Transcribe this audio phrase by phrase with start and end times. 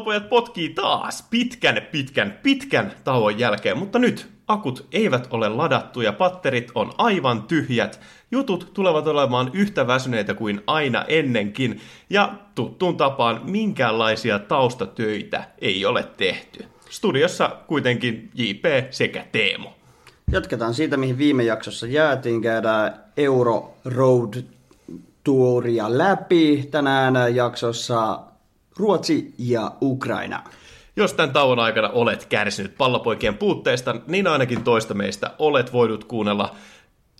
[0.00, 6.12] Pallopojat potkii taas pitkän, pitkän, pitkän tauon jälkeen, mutta nyt akut eivät ole ladattu ja
[6.12, 8.00] patterit on aivan tyhjät.
[8.30, 16.08] Jutut tulevat olemaan yhtä väsyneitä kuin aina ennenkin ja tuttuun tapaan minkäänlaisia taustatöitä ei ole
[16.16, 16.64] tehty.
[16.90, 19.72] Studiossa kuitenkin JP sekä Teemo.
[20.32, 22.42] Jatketaan siitä, mihin viime jaksossa jäätiin.
[22.42, 24.34] Käydään Euro Road
[25.24, 26.68] Touria läpi.
[26.70, 28.29] Tänään jaksossa
[28.76, 30.44] Ruotsi ja Ukraina.
[30.96, 36.54] Jos tämän tauon aikana olet kärsinyt pallopoikien puutteesta, niin ainakin toista meistä olet voinut kuunnella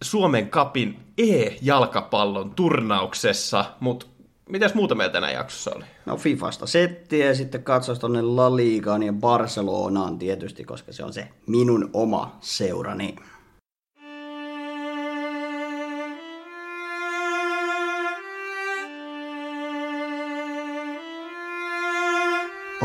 [0.03, 4.07] Suomen kapin E-jalkapallon turnauksessa, mutta
[4.49, 5.85] mitäs muuta meillä tänä jaksossa oli?
[6.07, 11.13] No Fifasta settiä ja sitten katsois tonne La Ligaan ja Barcelonaan tietysti, koska se on
[11.13, 13.17] se minun oma seurani.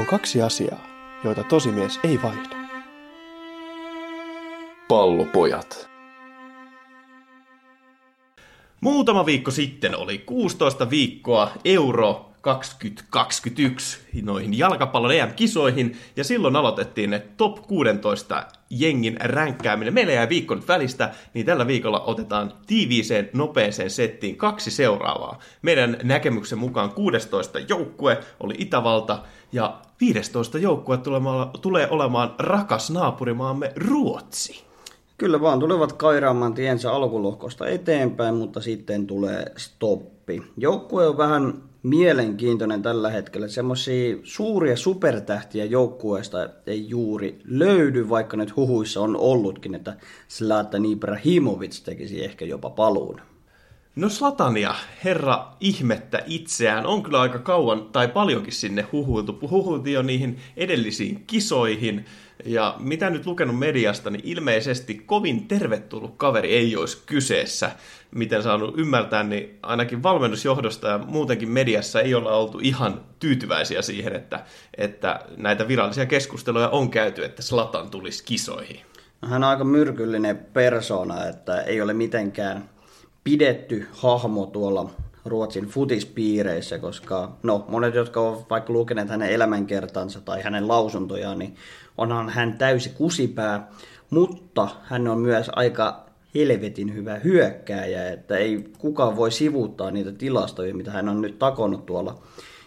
[0.05, 0.87] On kaksi asiaa,
[1.23, 2.55] joita tosimies ei vaihda.
[4.87, 5.89] Pallopojat.
[8.81, 17.19] Muutama viikko sitten oli 16 viikkoa Euro 2021 noihin jalkapallon EM-kisoihin, ja silloin aloitettiin ne
[17.37, 19.93] top 16 jengin ränkkääminen.
[19.93, 25.39] Meillä jäi viikko nyt välistä, niin tällä viikolla otetaan tiiviiseen, nopeeseen settiin kaksi seuraavaa.
[25.61, 29.19] Meidän näkemyksen mukaan 16 joukkue oli Itävalta,
[29.51, 30.99] ja 15 joukkue
[31.61, 34.65] tulee olemaan rakas naapurimaamme Ruotsi.
[35.17, 40.43] Kyllä vaan tulevat kairaamaan tiensä alkulohkosta eteenpäin, mutta sitten tulee stoppi.
[40.57, 41.53] Joukkue on vähän
[41.85, 43.47] mielenkiintoinen tällä hetkellä.
[43.47, 49.93] Semmoisia suuria supertähtiä joukkueesta ei juuri löydy, vaikka nyt huhuissa on ollutkin, että
[50.29, 53.21] Zlatan Ibrahimovic tekisi ehkä jopa paluun.
[53.95, 59.39] No Slatania, herra ihmettä itseään, on kyllä aika kauan tai paljonkin sinne huhuiltu.
[59.49, 62.05] Huhuiltiin jo niihin edellisiin kisoihin.
[62.45, 67.71] Ja mitä nyt lukenut mediasta, niin ilmeisesti kovin tervetullut kaveri ei olisi kyseessä.
[68.11, 74.15] Miten saanut ymmärtää, niin ainakin valmennusjohdosta ja muutenkin mediassa ei olla oltu ihan tyytyväisiä siihen,
[74.15, 74.45] että,
[74.77, 78.79] että näitä virallisia keskusteluja on käyty, että Slatan tulisi kisoihin.
[79.21, 82.69] No, hän on aika myrkyllinen persona, että ei ole mitenkään
[83.23, 84.89] pidetty hahmo tuolla
[85.25, 91.55] Ruotsin futispiireissä, koska no, monet, jotka ovat vaikka lukeneet hänen elämänkertansa tai hänen lausuntojaan, niin
[91.97, 93.71] onhan hän täysi kusipää,
[94.09, 100.75] mutta hän on myös aika helvetin hyvä hyökkääjä, että ei kukaan voi sivuuttaa niitä tilastoja,
[100.75, 102.21] mitä hän on nyt takonut tuolla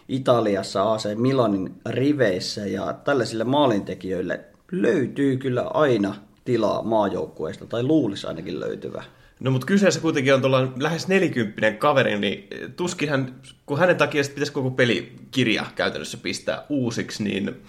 [0.07, 4.39] Italiassa AC Milanin riveissä, ja tällaisille maalintekijöille
[4.71, 9.03] löytyy kyllä aina tilaa maajoukkueesta, tai luulisi ainakin löytyvä.
[9.39, 13.35] No mutta kyseessä kuitenkin on tuolla lähes nelikymppinen kaveri, niin tuskin hän,
[13.65, 17.61] kun hänen takia pitäisi koko pelikirja käytännössä pistää uusiksi, niin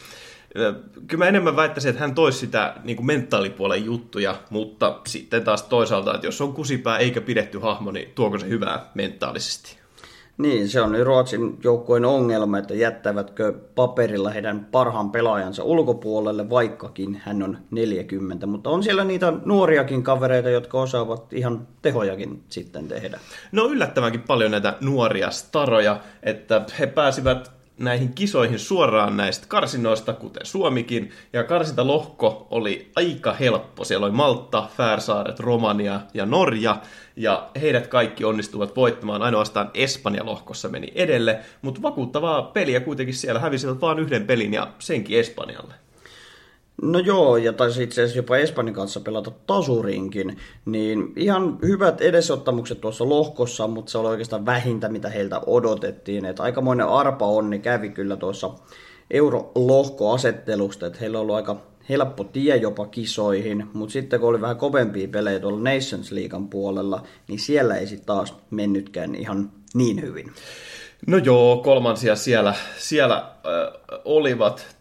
[1.07, 5.63] Kyllä mä enemmän väittäisin, että hän toisi sitä niin kuin mentaalipuolen juttuja, mutta sitten taas
[5.63, 9.81] toisaalta, että jos on kusipää eikä pidetty hahmo, niin tuoko se hyvää mentaalisesti?
[10.39, 17.23] Niin, se on nyt Ruotsin joukkueen ongelma, että jättävätkö paperilla heidän parhaan pelaajansa ulkopuolelle, vaikkakin
[17.25, 18.47] hän on 40.
[18.47, 23.21] Mutta on siellä niitä nuoriakin kavereita, jotka osaavat ihan tehojakin sitten tehdä.
[23.53, 30.47] No yllättävänkin paljon näitä nuoria staroja, että he pääsivät näihin kisoihin suoraan näistä karsinoista, kuten
[30.47, 31.11] Suomikin.
[31.33, 33.85] Ja karsintalohko oli aika helppo.
[33.85, 36.77] Siellä oli Malta, Färsaaret, Romania ja Norja.
[37.17, 39.23] Ja heidät kaikki onnistuvat voittamaan.
[39.23, 41.39] Ainoastaan Espanja lohkossa meni edelle.
[41.63, 45.75] Mutta vakuuttavaa peliä kuitenkin siellä hävisivät vain yhden pelin ja senkin Espanjalle.
[46.83, 52.81] No joo, ja taisi itse asiassa jopa Espanjan kanssa pelata tasurinkin, niin ihan hyvät edesottamukset
[52.81, 56.25] tuossa lohkossa, mutta se oli oikeastaan vähintä, mitä heiltä odotettiin.
[56.25, 58.51] Että aikamoinen arpa onni kävi kyllä tuossa
[59.11, 61.57] eurolohkoasettelusta, että heillä on ollut aika
[61.89, 67.03] helppo tie jopa kisoihin, mutta sitten kun oli vähän kovempia pelejä tuolla Nations Leaguean puolella,
[67.29, 70.33] niin siellä ei sitten taas mennytkään ihan niin hyvin.
[71.07, 74.77] No joo, kolmansia siellä, siellä äh, olivat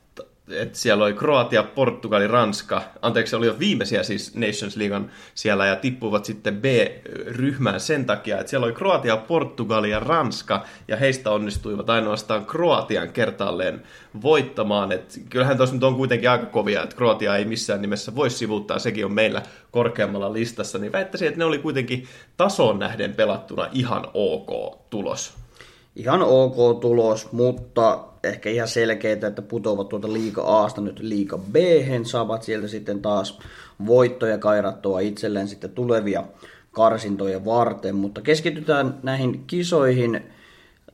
[0.52, 2.82] et siellä oli Kroatia, Portugali, Ranska.
[3.02, 8.50] Anteeksi, oli jo viimeisiä siis Nations Leaguean siellä ja tippuivat sitten B-ryhmään sen takia, että
[8.50, 13.84] siellä oli Kroatia, Portugali ja Ranska ja heistä onnistuivat ainoastaan Kroatian kertaalleen
[14.22, 14.92] voittamaan.
[14.92, 18.80] Et kyllähän tuossa nyt on kuitenkin aika kovia, että Kroatia ei missään nimessä voi sivuuttaa,
[18.80, 19.42] sekin on meillä
[19.72, 22.08] korkeammalla listassa, niin väittäisin, että ne oli kuitenkin
[22.38, 25.34] tasoon nähden pelattuna ihan ok tulos.
[25.96, 31.56] Ihan ok tulos, mutta ehkä ihan selkeitä, että putoavat tuolta liiga Aasta nyt liiga B,
[32.04, 33.40] saavat sieltä sitten taas
[33.86, 36.24] voittoja kairattua itselleen sitten tulevia
[36.72, 40.24] karsintoja varten, mutta keskitytään näihin kisoihin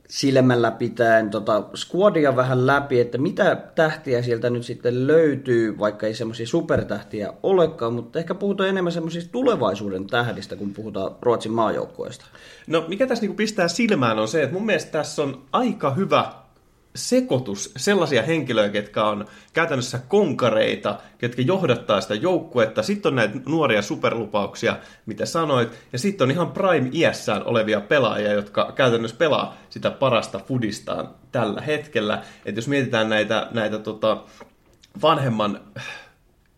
[0.08, 6.14] silmällä pitäen tota squadia vähän läpi, että mitä tähtiä sieltä nyt sitten löytyy, vaikka ei
[6.14, 12.24] semmoisia supertähtiä olekaan, mutta ehkä puhutaan enemmän semmoisista tulevaisuuden tähdistä, kun puhutaan Ruotsin maajoukkueesta.
[12.66, 16.32] No mikä tässä niinku pistää silmään on se, että mun mielestä tässä on aika hyvä
[16.96, 22.82] sekoitus sellaisia henkilöitä, ketkä on käytännössä konkareita, ketkä johdattaa sitä joukkuetta.
[22.82, 24.76] Sitten on näitä nuoria superlupauksia,
[25.06, 25.78] mitä sanoit.
[25.92, 32.22] Ja sitten on ihan prime-iässään olevia pelaajia, jotka käytännössä pelaa sitä parasta fudistaan tällä hetkellä.
[32.44, 34.22] Että jos mietitään näitä, näitä tota,
[35.02, 35.60] vanhemman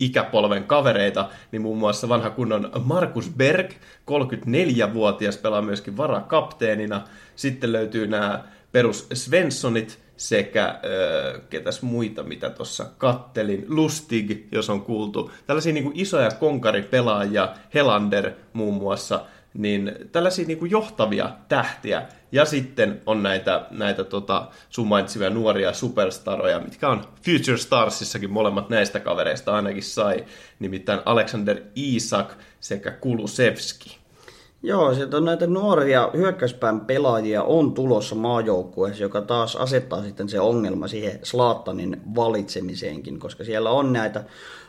[0.01, 3.71] ikäpolven kavereita, niin muun muassa vanha kunnon Markus Berg,
[4.11, 7.05] 34-vuotias, pelaa myöskin varakapteenina.
[7.37, 14.83] Sitten löytyy nämä perus Svenssonit, sekä äh, ketäs muita, mitä tuossa kattelin, Lustig, jos on
[14.83, 15.31] kuultu.
[15.47, 19.25] Tällaisia niin kuin isoja konkaripelaajia, Helander muun muassa,
[19.55, 22.03] niin tällaisia niin kuin johtavia tähtiä.
[22.33, 24.89] Ja sitten on näitä, näitä tota, sun
[25.31, 30.25] nuoria superstaroja, mitkä on Future Starsissakin molemmat näistä kavereista ainakin sai,
[30.59, 33.99] nimittäin Alexander Isak sekä Kulusevski.
[34.63, 40.41] Joo, sieltä on näitä nuoria hyökkäyspään pelaajia on tulossa maajoukkueessa, joka taas asettaa sitten se
[40.41, 44.25] ongelma siihen Slaattanin valitsemiseenkin, koska siellä on näitä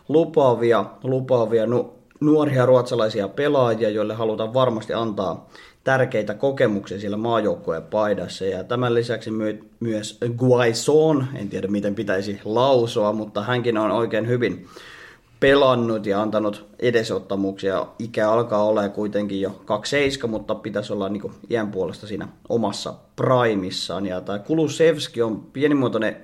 [0.10, 5.50] lupaavia, lupaavia nu, nuoria ruotsalaisia pelaajia, joille halutaan varmasti antaa
[5.84, 8.46] tärkeitä kokemuksia siellä maajoukkueen paidassa.
[8.46, 14.28] Ja tämän lisäksi my- myös Guaison, en tiedä miten pitäisi lausua, mutta hänkin on oikein
[14.28, 14.68] hyvin
[15.40, 17.88] pelannut ja antanut edesottamuksia.
[18.00, 24.06] Ikä alkaa olla kuitenkin jo 27, mutta pitäisi olla niin iän puolesta siinä omassa primissaan.
[24.06, 26.16] Ja tämä Kulusevski on pienimuotoinen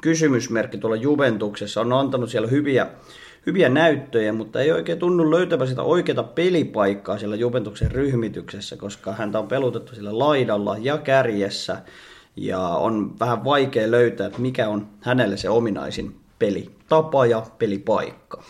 [0.00, 1.80] kysymysmerkki tuolla Juventuksessa.
[1.80, 2.86] On antanut siellä hyviä,
[3.46, 9.38] hyviä näyttöjä, mutta ei oikein tunnu löytävän sitä oikeaa pelipaikkaa siellä Juventuksen ryhmityksessä, koska häntä
[9.38, 11.82] on pelutettu sillä laidalla ja kärjessä.
[12.36, 16.16] Ja on vähän vaikea löytää, että mikä on hänelle se ominaisin
[16.92, 18.42] pelitapa ja pelipaikka.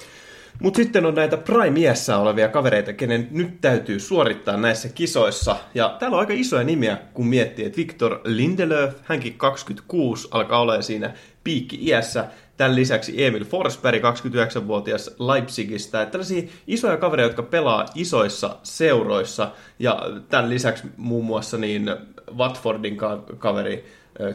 [0.61, 5.57] Mutta sitten on näitä prime olevia kavereita, kenen nyt täytyy suorittaa näissä kisoissa.
[5.75, 10.83] Ja täällä on aika isoja nimiä, kun miettii, että Victor Lindelöf, hänkin 26, alkaa olla
[10.83, 12.25] siinä piikki-iässä.
[12.57, 16.03] Tämän lisäksi Emil Forsberg, 29-vuotias Leipzigistä.
[16.03, 19.51] Että tällaisia isoja kavereita, jotka pelaa isoissa seuroissa.
[19.79, 21.91] Ja tämän lisäksi muun muassa niin
[22.37, 22.97] Watfordin
[23.39, 23.85] kaveri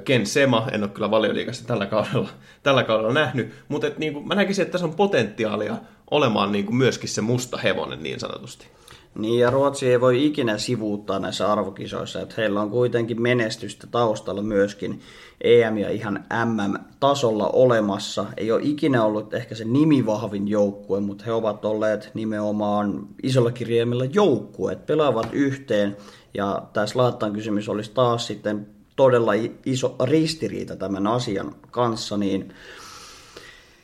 [0.05, 2.29] Ken Sema, en ole kyllä valioliikassa tällä kaudella,
[2.63, 5.75] tällä kaudella nähnyt, mutta et, niin kuin, mä näkisin, että tässä on potentiaalia
[6.11, 8.67] olemaan niin kuin myöskin se musta hevonen niin sanotusti.
[9.15, 14.41] Niin, ja Ruotsi ei voi ikinä sivuuttaa näissä arvokisoissa, että heillä on kuitenkin menestystä taustalla
[14.41, 14.99] myöskin
[15.41, 18.25] EM- ja ihan MM-tasolla olemassa.
[18.37, 24.05] Ei ole ikinä ollut ehkä se nimivahvin joukkue, mutta he ovat olleet nimenomaan isolla kirjaimella
[24.05, 25.97] joukkueet, pelaavat yhteen,
[26.33, 29.31] ja tässä Laattan kysymys olisi taas sitten todella
[29.65, 32.53] iso ristiriita tämän asian kanssa, niin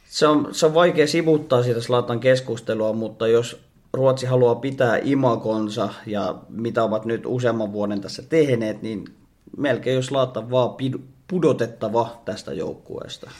[0.06, 3.62] se on, se on vaikea sivuttaa siitä Slatan keskustelua, mutta jos
[3.94, 9.06] Ruotsi haluaa pitää imakonsa ja mitä ovat nyt useamman vuoden tässä tehneet, niin
[9.57, 10.69] melkein jos Slatan vaan
[11.28, 13.31] pudotettava tästä joukkueesta.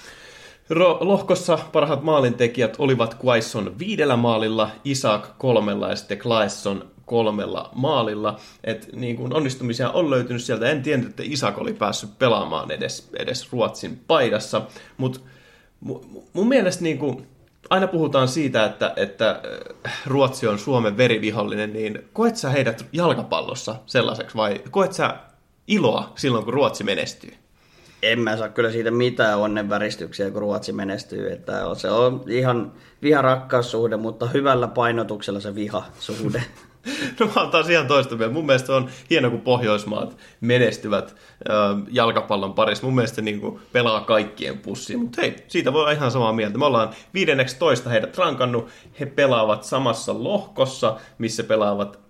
[1.00, 8.39] Lohkossa parhaat maalintekijät olivat Quaison viidellä maalilla, Isaac kolmella ja sitten Claesson kolmella maalilla.
[8.63, 10.69] Et niin kuin onnistumisia on löytynyt sieltä.
[10.69, 14.62] En tiennyt, että Isak oli päässyt pelaamaan edes, edes Ruotsin paidassa,
[14.98, 15.19] mutta
[16.33, 17.27] mun mielestä niin kuin,
[17.69, 19.41] aina puhutaan siitä, että, että
[19.86, 25.15] äh, Ruotsi on Suomen verivihollinen, niin koet sä heidät jalkapallossa sellaiseksi vai koet sä
[25.67, 27.33] iloa silloin, kun Ruotsi menestyy?
[28.03, 31.31] En mä saa kyllä siitä mitään onnenväristyksiä, kun Ruotsi menestyy.
[31.31, 36.43] Että se on ihan viha-rakkaussuhde, mutta hyvällä painotuksella se viha-suhde.
[37.19, 38.33] No mä oon taas ihan toista mieltä.
[38.33, 41.15] Mun mielestä on hieno, kun Pohjoismaat menestyvät
[41.91, 42.85] jalkapallon parissa.
[42.85, 44.99] Mun mielestä niin kuin, pelaa kaikkien pussiin.
[44.99, 46.57] Mutta hei, siitä voi olla ihan samaa mieltä.
[46.57, 48.67] Me ollaan 15 heidät rankannut.
[48.99, 52.03] He pelaavat samassa lohkossa, missä pelaavat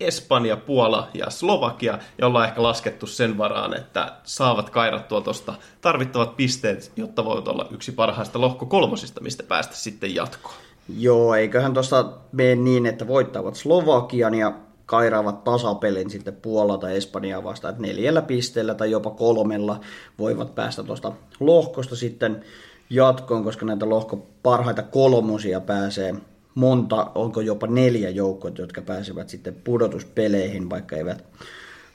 [0.00, 6.36] Espanja, Puola ja Slovakia, ja ollaan ehkä laskettu sen varaan, että saavat kairattua tuosta tarvittavat
[6.36, 10.54] pisteet, jotta voit olla yksi parhaista lohko kolmosista, mistä päästä sitten jatkoon.
[10.98, 14.52] Joo, eiköhän tuosta mene niin, että voittavat Slovakian ja
[14.86, 19.80] kairaavat tasapelin sitten Puola tai Espanjaa vastaan, että neljällä pisteellä tai jopa kolmella
[20.18, 22.44] voivat päästä tuosta lohkosta sitten
[22.90, 26.14] jatkoon, koska näitä lohko parhaita kolmosia pääsee
[26.54, 31.24] monta, onko jopa neljä joukkoa, jotka pääsevät sitten pudotuspeleihin, vaikka eivät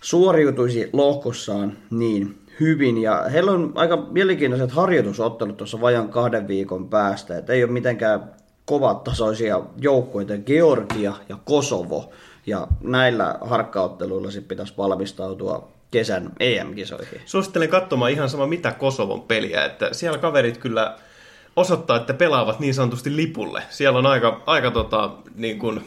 [0.02, 2.98] suoriutuisi lohkossaan niin hyvin.
[2.98, 8.36] Ja heillä on aika mielenkiintoiset harjoitusottelut tuossa vajan kahden viikon päästä, että ei ole mitenkään
[8.66, 12.12] kovat tasoisia joukkoita, Georgia ja Kosovo.
[12.48, 17.22] Ja näillä harkkaotteluilla sitten pitäisi valmistautua kesän EM-kisoihin.
[17.26, 20.98] Suosittelen katsomaan ihan sama mitä Kosovon peliä, että siellä kaverit kyllä
[21.56, 23.64] osoittaa, että pelaavat niin sanotusti lipulle.
[23.70, 25.86] Siellä on aika, aika tota, niin kuin,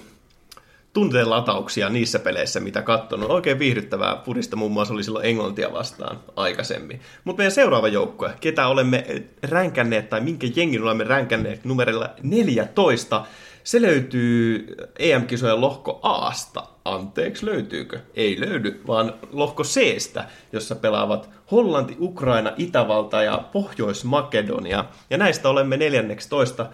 [0.93, 3.31] tunteen latauksia niissä peleissä, mitä katsonut.
[3.31, 7.01] Oikein viihdyttävää purista muun muassa oli silloin Englantia vastaan aikaisemmin.
[7.25, 9.05] Mutta meidän seuraava joukkue, ketä olemme
[9.43, 13.25] ränkänneet tai minkä jengin olemme ränkänneet numerella 14,
[13.65, 14.67] se löytyy
[14.99, 16.63] EM-kisojen lohko Aasta.
[16.85, 18.01] Anteeksi, löytyykö?
[18.15, 24.85] Ei löydy, vaan lohko Cstä, jossa pelaavat Hollanti, Ukraina, Itävalta ja Pohjois-Makedonia.
[25.11, 26.67] Ja näistä olemme 14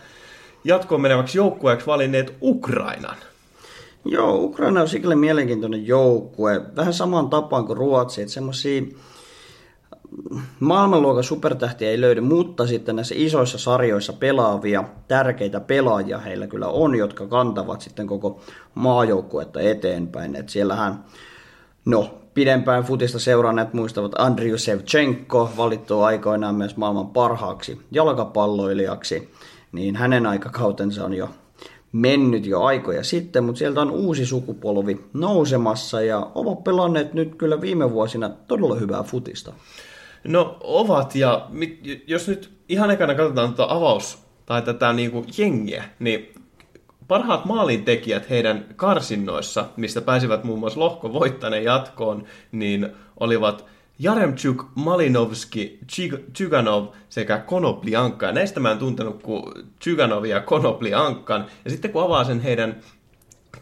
[0.64, 3.16] jatkoon meneväksi joukkueeksi valinneet Ukrainan.
[4.04, 6.62] Joo, Ukraina on sikäli mielenkiintoinen joukkue.
[6.76, 8.82] Vähän samaan tapaan kuin Ruotsi, että semmoisia
[10.60, 16.94] maailmanluokan supertähtiä ei löydy, mutta sitten näissä isoissa sarjoissa pelaavia tärkeitä pelaajia heillä kyllä on,
[16.94, 18.40] jotka kantavat sitten koko
[18.74, 20.36] maajoukkuetta eteenpäin.
[20.36, 21.04] Et siellähän,
[21.84, 29.30] no, pidempään futista seuranneet muistavat Andriy Sevchenko, valittu aikoinaan myös maailman parhaaksi jalkapalloilijaksi,
[29.72, 31.28] niin hänen aikakautensa on jo
[31.94, 37.60] mennyt jo aikoja sitten, mutta sieltä on uusi sukupolvi nousemassa ja ovat pelanneet nyt kyllä
[37.60, 39.52] viime vuosina todella hyvää futista.
[40.24, 45.26] No ovat, ja mit, jos nyt ihan ekana katsotaan tätä avaus tai tätä niin kuin
[45.38, 46.34] jengiä, niin
[47.08, 52.88] parhaat maalintekijät heidän karsinnoissa, mistä pääsivät muun muassa lohko voittaneen jatkoon, niin
[53.20, 53.64] olivat
[53.98, 55.78] Jaremchuk, Malinovski,
[56.32, 58.26] Tsyganov sekä Konopliankka.
[58.26, 59.42] Ja näistä mä en tuntenut kuin
[59.78, 61.46] Tsyganov ja Konopliankan.
[61.64, 62.80] Ja sitten kun avaa sen heidän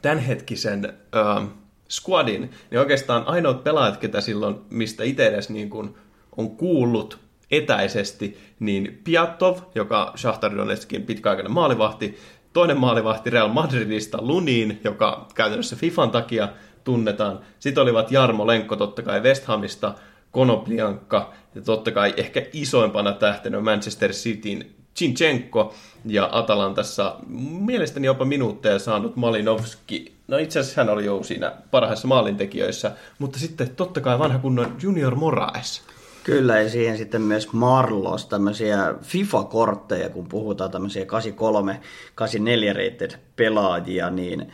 [0.02, 1.48] tämänhetkisen äh,
[1.90, 5.94] squadin, niin oikeastaan ainoat pelaajat, ketä silloin, mistä itse edes niin kuin
[6.36, 7.18] on kuullut
[7.50, 12.18] etäisesti, niin Piatov, joka Shakhtar Donetskin pitkäaikainen maalivahti,
[12.52, 16.48] toinen maalivahti Real Madridista, Lunin, joka käytännössä FIFAn takia
[16.84, 17.40] tunnetaan.
[17.58, 19.94] Sitten olivat Jarmo Lenkko totta kai West Hamista,
[20.32, 25.74] Konopliankka ja totta kai ehkä isoimpana tähtenä Manchester Cityn Chinchenko
[26.04, 27.16] ja Atalantassa
[27.60, 30.12] mielestäni jopa minuutteja saanut Malinovski.
[30.28, 34.76] No itse asiassa hän oli jo siinä parhaissa maalintekijöissä, mutta sitten totta kai vanha kunnon
[34.82, 35.82] Junior Moraes.
[36.24, 41.80] Kyllä, ja siihen sitten myös Marlos, tämmöisiä FIFA-kortteja, kun puhutaan tämmöisiä 83,
[42.14, 44.52] 84 rated pelaajia, niin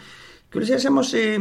[0.50, 1.40] kyllä siellä semmoisia,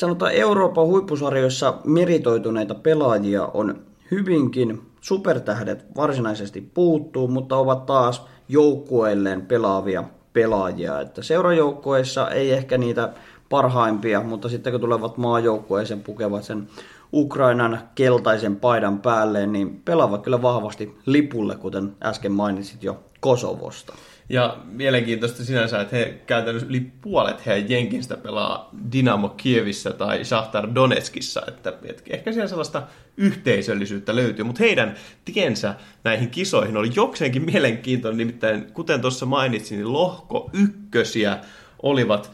[0.00, 3.78] sanotaan Euroopan huippusarjoissa meritoituneita pelaajia on
[4.10, 4.82] hyvinkin.
[5.00, 11.00] Supertähdet varsinaisesti puuttuu, mutta ovat taas joukkueilleen pelaavia pelaajia.
[11.00, 13.12] Että seurajoukkueissa ei ehkä niitä
[13.48, 16.68] parhaimpia, mutta sitten kun tulevat maajoukkueeseen pukevat sen
[17.12, 23.92] Ukrainan keltaisen paidan päälle, niin pelaavat kyllä vahvasti lipulle, kuten äsken mainitsit jo Kosovosta.
[24.28, 30.74] Ja mielenkiintoista sinänsä, että he käytännössä yli puolet heidän jenkistä pelaa Dynamo Kievissä tai Shahtar
[30.74, 32.82] Donetskissa, että, että ehkä siellä sellaista
[33.16, 39.92] yhteisöllisyyttä löytyy, mutta heidän tiensä näihin kisoihin oli jokseenkin mielenkiintoinen, nimittäin kuten tuossa mainitsin, niin
[39.92, 41.38] lohko ykkösiä
[41.82, 42.32] olivat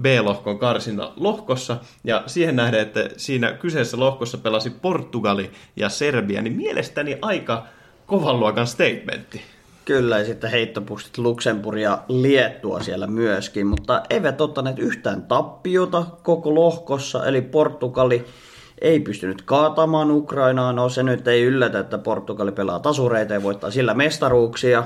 [0.00, 6.56] B-lohkon karsina lohkossa, ja siihen nähden, että siinä kyseessä lohkossa pelasi Portugali ja Serbia, niin
[6.56, 7.66] mielestäni aika
[8.06, 9.42] kovan luokan statementti.
[9.84, 16.54] Kyllä, ja sitten heittopustit Luxemburg ja Liettua siellä myöskin, mutta eivät ottaneet yhtään tappiota koko
[16.54, 18.24] lohkossa, eli Portugali
[18.80, 20.72] ei pystynyt kaatamaan Ukrainaa.
[20.72, 24.84] No se nyt ei yllätä, että Portugali pelaa tasureita ja voittaa sillä mestaruuksia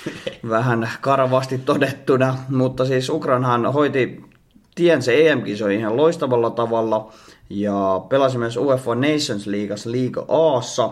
[0.48, 4.24] vähän karvasti todettuna, mutta siis Ukrainhan hoiti
[4.74, 7.12] tiensä EM-kisoihin ihan loistavalla tavalla
[7.50, 10.90] ja pelasi myös UEFA Nations Leagueassa Liiga Aassa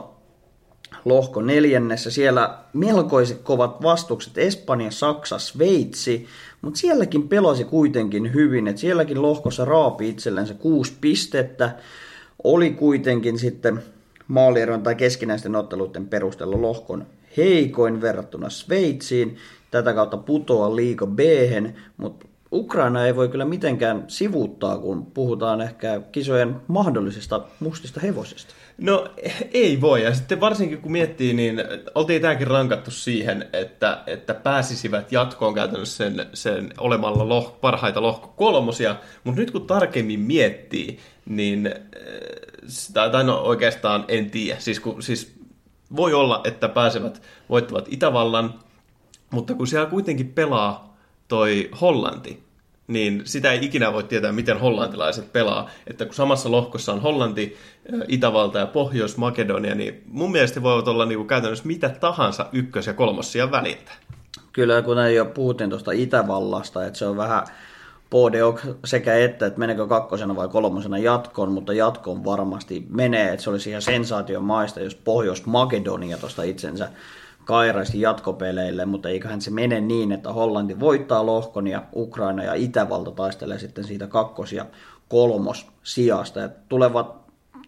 [1.04, 2.10] lohko neljännessä.
[2.10, 6.26] Siellä melkoiset kovat vastukset Espanja, Saksa, Sveitsi,
[6.62, 11.70] mutta sielläkin pelasi kuitenkin hyvin, että sielläkin lohkossa raapi itsellensä kuusi pistettä.
[12.44, 13.82] Oli kuitenkin sitten
[14.28, 19.36] maalieron tai keskinäisten otteluiden perusteella lohkon heikoin verrattuna Sveitsiin.
[19.70, 21.20] Tätä kautta putoa liiga b
[21.96, 28.54] mutta Ukraina ei voi kyllä mitenkään sivuuttaa, kun puhutaan ehkä kisojen mahdollisista mustista hevosista.
[28.78, 29.08] No
[29.52, 31.62] ei voi, ja sitten varsinkin kun miettii, niin
[31.94, 38.28] oltiin tämäkin rankattu siihen, että, että pääsisivät jatkoon käytännössä sen, sen olemalla loh, parhaita lohko
[38.36, 41.74] kolmosia, mutta nyt kun tarkemmin miettii, niin,
[42.92, 45.34] tai, tai no oikeastaan en tiedä, siis, kun, siis
[45.96, 48.54] voi olla, että pääsevät voittavat Itävallan,
[49.30, 50.96] mutta kun siellä kuitenkin pelaa
[51.28, 52.45] toi Hollanti,
[52.86, 55.70] niin sitä ei ikinä voi tietää, miten hollantilaiset pelaa.
[55.86, 57.56] Että kun samassa lohkossa on Hollanti,
[58.08, 62.94] Itävalta ja Pohjois-Makedonia, niin mun mielestä voivat olla niin kuin käytännössä mitä tahansa ykkös- ja
[62.94, 63.92] kolmossia väliltä.
[64.52, 67.42] Kyllä, kun jo puhuttiin tuosta Itävallasta, että se on vähän
[68.10, 73.50] Podeok sekä että, että menekö kakkosena vai kolmosena jatkoon, mutta jatkoon varmasti menee, että se
[73.50, 76.88] olisi ihan sensaation maista, jos Pohjois-Makedonia tuosta itsensä
[77.46, 83.10] kairaisi jatkopeleille, mutta eiköhän se mene niin, että Hollanti voittaa lohkon ja Ukraina ja Itävalta
[83.10, 84.66] taistelee sitten siitä kakkos- ja
[85.08, 86.40] kolmos sijasta.
[86.40, 87.16] Ja tulevat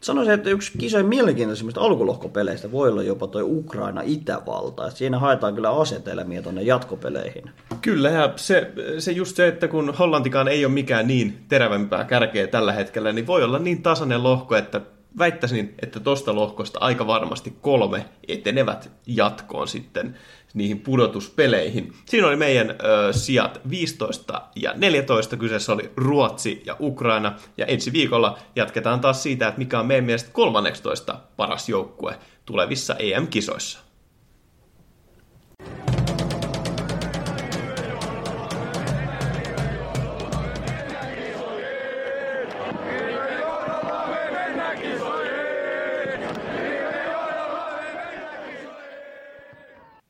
[0.00, 4.90] sanoisin, että yksi kisojen mielenkiintoisimmista alkulohkopeleistä voi olla jopa tuo Ukraina-Itävalta.
[4.90, 7.50] Siinä haetaan kyllä asetelmia tuonne jatkopeleihin.
[7.82, 12.46] Kyllä, ja se, se just se, että kun Hollantikaan ei ole mikään niin terävämpää kärkeä
[12.46, 14.80] tällä hetkellä, niin voi olla niin tasainen lohko, että
[15.18, 20.18] väittäisin, että tuosta lohkosta aika varmasti kolme etenevät jatkoon sitten
[20.54, 21.92] niihin pudotuspeleihin.
[22.04, 27.92] Siinä oli meidän ö, sijat 15 ja 14, kyseessä oli Ruotsi ja Ukraina, ja ensi
[27.92, 33.78] viikolla jatketaan taas siitä, että mikä on meidän mielestä 13 paras joukkue tulevissa EM-kisoissa.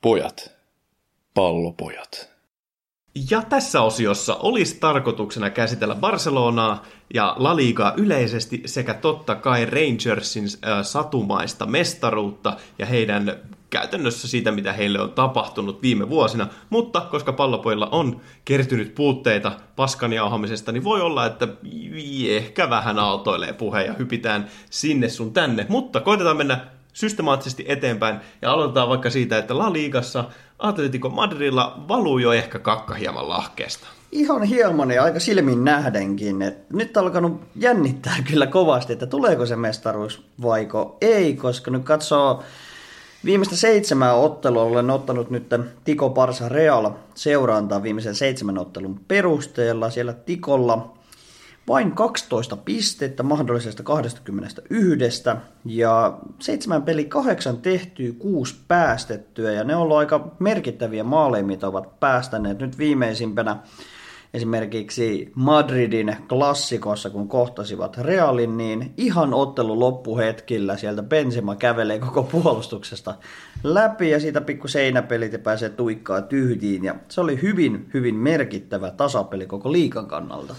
[0.00, 0.50] Pojat.
[1.34, 2.30] Pallopojat.
[3.30, 6.82] Ja tässä osiossa olisi tarkoituksena käsitellä Barcelonaa
[7.14, 10.48] ja La Ligaa yleisesti sekä totta kai Rangersin
[10.82, 13.38] satumaista mestaruutta ja heidän
[13.70, 20.10] käytännössä siitä, mitä heille on tapahtunut viime vuosina, mutta koska pallopojilla on kertynyt puutteita paskan
[20.72, 21.48] niin voi olla, että
[22.28, 28.52] ehkä vähän aaltoilee puhe ja hypitään sinne sun tänne, mutta koitetaan mennä systemaattisesti eteenpäin ja
[28.52, 30.24] aloitetaan vaikka siitä, että La Ligassa
[30.58, 33.86] Atletico Madridilla valuu jo ehkä kakka hieman lahkeesta.
[34.12, 36.42] Ihan hieman ja aika silmin nähdenkin.
[36.42, 42.42] Et nyt alkanut jännittää kyllä kovasti, että tuleeko se mestaruus vaiko ei, koska nyt katsoo
[43.24, 49.90] viimeistä seitsemää ottelua olen ottanut nyt Tiko Parsa Real seurantaa viimeisen seitsemän ottelun perusteella.
[49.90, 50.97] Siellä Tikolla
[51.68, 55.22] vain 12 pistettä mahdollisesta 21
[55.64, 61.68] ja seitsemän peli kahdeksan tehtyä, kuusi päästettyä ja ne on ollut aika merkittäviä maaleja, mitä
[61.68, 62.58] ovat päästäneet.
[62.58, 63.56] Nyt viimeisimpänä
[64.34, 73.14] esimerkiksi Madridin klassikossa, kun kohtasivat Realin, niin ihan ottelu loppuhetkillä sieltä Benzema kävelee koko puolustuksesta
[73.64, 78.90] läpi ja siitä pikku seinäpelit ja pääsee tuikkaa tyhjiin ja se oli hyvin, hyvin merkittävä
[78.90, 80.54] tasapeli koko liikan kannalta.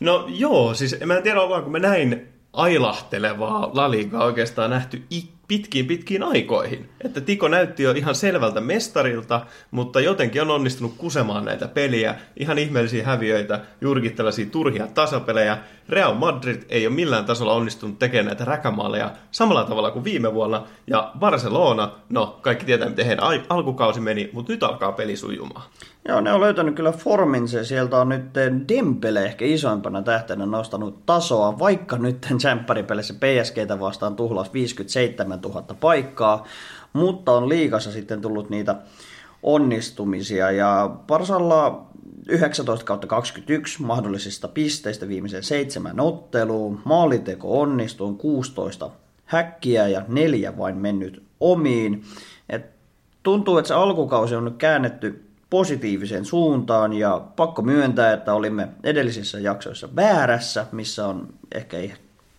[0.00, 5.02] No joo, siis mä en tiedä, ollaanko me näin ailahtelevaa laliikaa oikeastaan nähty
[5.48, 6.88] pitkiin pitkiin aikoihin.
[7.04, 12.58] Että Tiko näytti jo ihan selvältä mestarilta, mutta jotenkin on onnistunut kusemaan näitä peliä, ihan
[12.58, 15.58] ihmeellisiä häviöitä, juurikin tällaisia turhia tasapelejä.
[15.88, 20.66] Real Madrid ei ole millään tasolla onnistunut tekemään näitä räkämaaleja samalla tavalla kuin viime vuonna,
[20.86, 25.62] ja Barcelona, no kaikki tietää miten heidän alkukausi meni, mutta nyt alkaa peli sujumaan.
[26.08, 27.64] Joo, ne on löytänyt kyllä forminsa.
[27.64, 28.34] Sieltä on nyt
[28.68, 36.44] Dembele ehkä isoimpana tähtenä nostanut tasoa, vaikka nyt tsempparipelissä PSGtä vastaan tuhlas 57 000 paikkaa,
[36.92, 38.74] mutta on liikassa sitten tullut niitä
[39.42, 41.86] onnistumisia ja Parsalla
[42.28, 46.80] 19 kautta 21 mahdollisista pisteistä viimeisen seitsemän otteluun.
[46.84, 48.90] Maaliteko onnistui 16
[49.24, 52.02] häkkiä ja neljä vain mennyt omiin.
[52.48, 52.66] Et
[53.22, 55.23] tuntuu, että se alkukausi on nyt käännetty
[55.54, 61.76] positiiviseen suuntaan ja pakko myöntää, että olimme edellisissä jaksoissa väärässä, missä on ehkä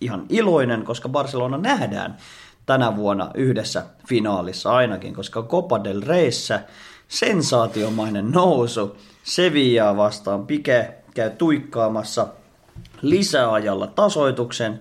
[0.02, 2.18] ihan iloinen, koska Barcelona nähdään
[2.66, 6.60] tänä vuonna yhdessä finaalissa ainakin, koska Copa del Reissä
[7.08, 10.48] sensaatiomainen nousu Sevillaa vastaan.
[10.48, 12.28] Pike käy tuikkaamassa
[13.02, 14.80] lisäajalla tasoituksen,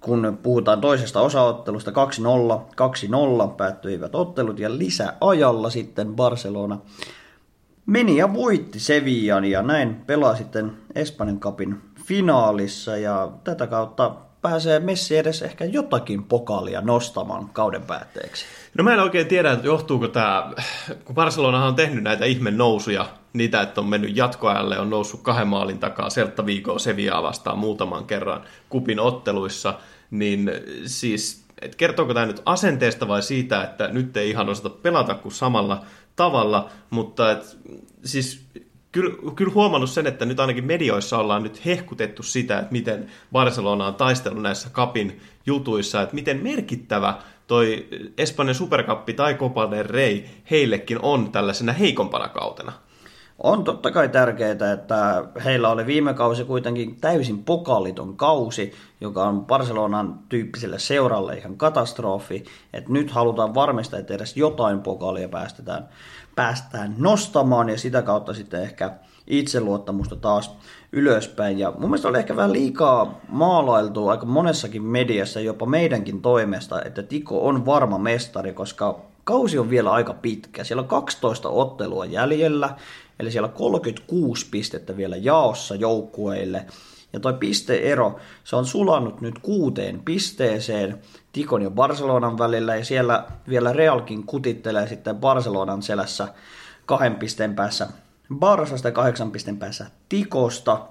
[0.00, 1.94] kun puhutaan toisesta osaottelusta 2-0,
[3.48, 6.78] 2-0 päättyivät ottelut ja lisäajalla sitten Barcelona
[7.86, 14.80] meni ja voitti Sevillan ja näin pelaa sitten Espanjan kapin finaalissa ja tätä kautta pääsee
[14.80, 18.44] Messi edes ehkä jotakin pokaalia nostamaan kauden päätteeksi?
[18.78, 20.52] No mä en oikein tiedä, että johtuuko tämä,
[21.04, 25.48] kun Barcelona on tehnyt näitä ihme nousuja, niitä, että on mennyt jatkoajalle, on noussut kahden
[25.48, 29.74] maalin takaa Seltta viikkoa Seviaa vastaan muutaman kerran kupin otteluissa,
[30.10, 30.50] niin
[30.86, 35.32] siis, että kertooko tämä nyt asenteesta vai siitä, että nyt ei ihan osata pelata kuin
[35.32, 35.84] samalla
[36.16, 37.58] tavalla, mutta et,
[38.04, 38.46] siis
[38.92, 43.86] kyllä, kyllä huomannut sen, että nyt ainakin medioissa ollaan nyt hehkutettu sitä, että miten Barcelona
[43.86, 50.24] on taistellut näissä kapin jutuissa, että miten merkittävä toi Espanjan superkappi tai Copa del Rey
[50.50, 52.72] heillekin on tällaisena heikompana kautena.
[53.38, 59.46] On totta kai tärkeää, että heillä oli viime kausi kuitenkin täysin pokaaliton kausi, joka on
[59.46, 62.44] Barcelonan tyyppiselle seuralle ihan katastrofi.
[62.72, 65.88] Että nyt halutaan varmistaa, että edes jotain pokaalia päästetään,
[66.34, 68.90] päästään nostamaan ja sitä kautta sitten ehkä
[69.26, 70.56] itseluottamusta taas
[70.92, 71.58] ylöspäin.
[71.58, 77.02] Ja mun mielestä oli ehkä vähän liikaa maalailtu aika monessakin mediassa, jopa meidänkin toimesta, että
[77.02, 80.64] Tiko on varma mestari, koska kausi on vielä aika pitkä.
[80.64, 82.76] Siellä on 12 ottelua jäljellä,
[83.20, 86.66] eli siellä on 36 pistettä vielä jaossa joukkueille.
[87.12, 90.98] Ja toi pisteero, se on sulannut nyt kuuteen pisteeseen
[91.32, 96.28] Tikon ja Barcelonan välillä, ja siellä vielä Realkin kutittelee sitten Barcelonan selässä
[96.86, 97.88] kahden pisteen päässä
[98.34, 100.86] Barsasta ja kahdeksan pisteen päässä Tikosta.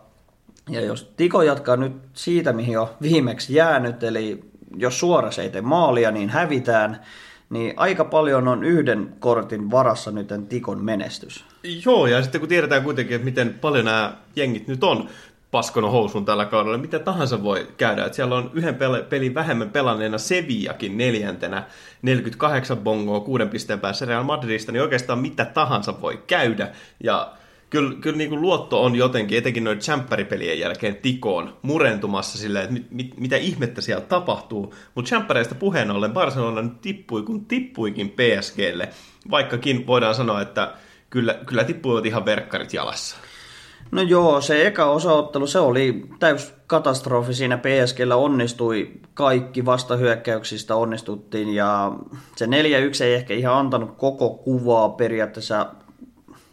[0.70, 4.44] Ja jos Tiko jatkaa nyt siitä, mihin on viimeksi jäänyt, eli
[4.78, 7.02] jos suora ei tee maalia, niin hävitään,
[7.50, 11.46] niin aika paljon on yhden kortin varassa nyt Tikon menestys.
[11.86, 15.10] Joo, ja sitten kun tiedetään kuitenkin, että miten paljon nämä jengit nyt on
[15.52, 18.06] paskono housun tällä kaudella, mitä tahansa voi käydä.
[18.06, 18.76] Että siellä on yhden
[19.10, 21.64] pelin vähemmän pelanneena Sevillakin neljäntenä,
[22.02, 26.70] 48 bongoa kuuden pisteen päässä Real Madridista, niin oikeastaan mitä tahansa voi käydä.
[27.04, 27.32] Ja
[27.70, 32.74] kyllä, kyllä niin kuin luotto on jotenkin, etenkin noiden champpäripelien jälkeen tikoon murentumassa silleen, että
[32.74, 34.74] mit, mit, mitä ihmettä siellä tapahtuu.
[34.96, 38.90] Mutta champpäreistä puheen ollen Barcelona nyt tippui, kun tippuikin PSGlle,
[39.32, 40.74] vaikkakin voidaan sanoa, että
[41.10, 43.18] kyllä, kyllä tippuivat ihan verkkarit jalassa.
[43.92, 47.34] No joo, se eka osaottelu, se oli täys katastrofi.
[47.34, 51.92] Siinä PSGllä onnistui kaikki vastahyökkäyksistä onnistuttiin ja
[52.36, 52.50] se 4-1
[53.04, 55.66] ei ehkä ihan antanut koko kuvaa periaatteessa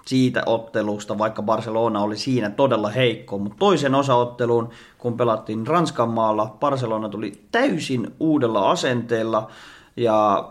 [0.07, 3.39] siitä ottelusta, vaikka Barcelona oli siinä todella heikko.
[3.39, 9.51] Mutta toisen osaotteluun, kun pelattiin Ranskan maalla, Barcelona tuli täysin uudella asenteella
[9.97, 10.49] ja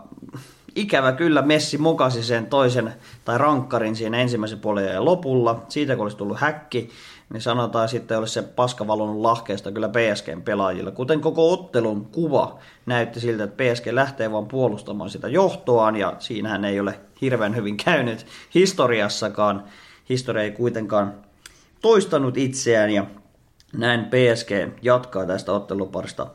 [0.74, 5.62] ikävä kyllä Messi mukasi sen toisen tai rankkarin siinä ensimmäisen puolen lopulla.
[5.68, 6.90] Siitä kun olisi tullut häkki,
[7.32, 10.90] niin sanotaan sitten olisi se paska valonnut lahkeesta kyllä PSGn pelaajilla.
[10.90, 16.64] Kuten koko ottelun kuva näytti siltä, että PSG lähtee vaan puolustamaan sitä johtoaan ja siinähän
[16.64, 19.64] ei ole hirveän hyvin käynyt historiassakaan.
[20.08, 21.14] Historia ei kuitenkaan
[21.82, 23.06] toistanut itseään ja
[23.72, 24.50] näin PSG
[24.82, 26.26] jatkaa tästä otteluparista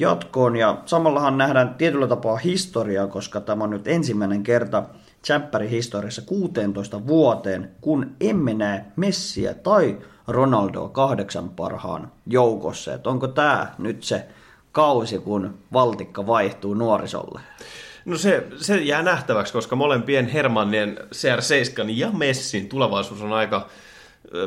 [0.00, 0.56] jatkoon.
[0.56, 4.82] Ja samallahan nähdään tietyllä tapaa historiaa, koska tämä on nyt ensimmäinen kerta
[5.24, 12.94] Champerin historiassa 16 vuoteen, kun emme näe Messiä tai Ronaldoa kahdeksan parhaan joukossa.
[12.94, 14.26] Et onko tämä nyt se
[14.72, 17.40] kausi, kun valtikka vaihtuu nuorisolle?
[18.04, 23.68] No se, se jää nähtäväksi, koska molempien Hermannien CR7 ja Messin tulevaisuus on aika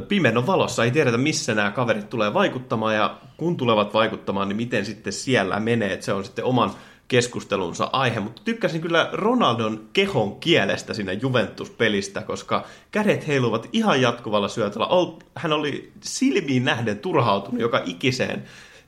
[0.08, 0.84] pimenon valossa.
[0.84, 5.60] Ei tiedetä, missä nämä kaverit tulee vaikuttamaan ja kun tulevat vaikuttamaan, niin miten sitten siellä
[5.60, 5.94] menee.
[5.94, 6.72] Että se on sitten oman
[7.08, 14.48] keskustelunsa aihe, mutta tykkäsin kyllä Ronaldon kehon kielestä siinä Juventus-pelistä, koska kädet heiluvat ihan jatkuvalla
[14.48, 14.88] syötöllä.
[15.36, 18.44] Hän oli silmiin nähden turhautunut joka ikiseen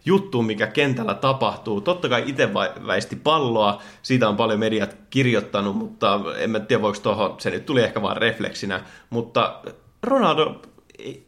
[0.06, 1.82] juttuun, mikä kentällä tapahtuu.
[1.82, 2.54] Totta kai itse
[2.88, 7.66] väisti palloa, siitä on paljon mediat kirjoittanut, mutta en mä tiedä voiko tuohon, se nyt
[7.66, 9.62] tuli ehkä vain refleksinä, mutta
[10.04, 10.62] Ronaldo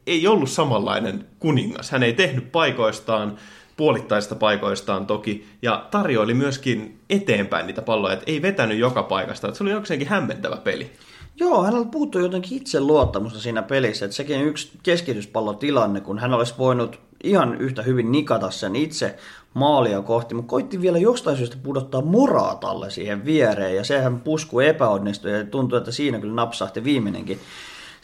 [0.07, 1.91] ei ollut samanlainen kuningas.
[1.91, 3.37] Hän ei tehnyt paikoistaan,
[3.77, 9.53] puolittaista paikoistaan toki, ja tarjoili myöskin eteenpäin niitä palloja, että ei vetänyt joka paikasta.
[9.53, 10.91] Se oli jokseenkin hämmentävä peli.
[11.35, 14.05] Joo, hänellä puuttui jotenkin itseluottamusta siinä pelissä.
[14.05, 19.15] Että sekin yksi keskityspallotilanne, kun hän olisi voinut ihan yhtä hyvin nikata sen itse
[19.53, 25.31] maalia kohti, mutta koitti vielä jostain syystä pudottaa Moratalle siihen viereen, ja sehän pusku epäonnistui,
[25.31, 27.39] ja tuntui, että siinä kyllä napsahti viimeinenkin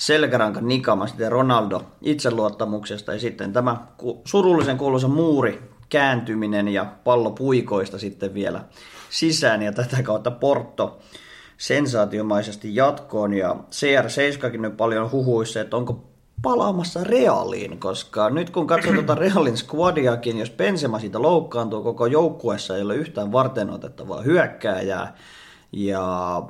[0.01, 3.77] selkärankan nikama sitten Ronaldo itseluottamuksesta, ja sitten tämä
[4.25, 8.63] surullisen kuuluisa muuri kääntyminen ja pallo puikoista sitten vielä
[9.09, 10.99] sisään, ja tätä kautta Porto
[11.57, 16.03] sensaatiomaisesti jatkoon, ja CR7kin nyt paljon huhuissa, että onko
[16.41, 22.75] palaamassa Realiin, koska nyt kun katsoo tuota Realin squadiakin, jos Benzema siitä loukkaantuu, koko joukkueessa
[22.75, 25.15] ei ole yhtään varten otettavaa hyökkääjää,
[25.71, 26.43] ja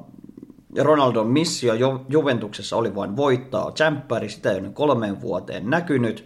[0.80, 6.26] Ronaldon missio Ju- Juventuksessa oli vain voittaa Champions, sitä ei ole kolmeen vuoteen näkynyt,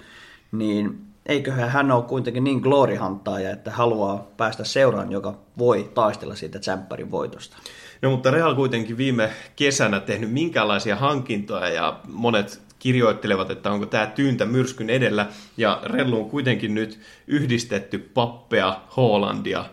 [0.52, 6.60] niin eiköhän hän ole kuitenkin niin glorihantaaja, että haluaa päästä seuraan, joka voi taistella siitä
[6.60, 7.58] tsemppärin voitosta.
[8.02, 14.08] No mutta Real kuitenkin viime kesänä tehnyt minkäänlaisia hankintoja ja monet kirjoittelevat, että onko tämä
[14.08, 15.28] tyyntä myrskyn edellä.
[15.58, 19.66] Ja Rellu on kuitenkin nyt yhdistetty Pappea, Hollandia,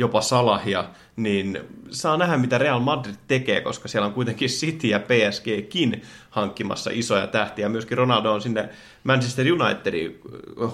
[0.00, 0.84] jopa Salahia,
[1.16, 1.60] niin
[1.90, 7.26] saa nähdä, mitä Real Madrid tekee, koska siellä on kuitenkin City ja PSGkin hankkimassa isoja
[7.26, 7.68] tähtiä.
[7.68, 8.68] Myöskin Ronaldo on sinne
[9.04, 10.20] Manchester Unitedin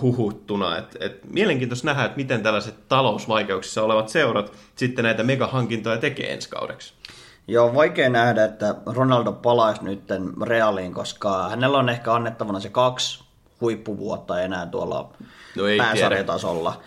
[0.01, 0.79] huhuttuna.
[0.79, 6.49] Et, et mielenkiintoista nähdä, että miten tällaiset talousvaikeuksissa olevat seurat sitten näitä megahankintoja tekee ensi
[6.49, 6.93] kaudeksi.
[7.49, 10.03] Joo, vaikea nähdä, että Ronaldo palaisi nyt
[10.43, 13.25] Realiin, koska hänellä on ehkä annettavana se kaksi
[13.61, 15.11] huippuvuotta enää tuolla
[15.57, 16.81] No ei pääsarjatasolla.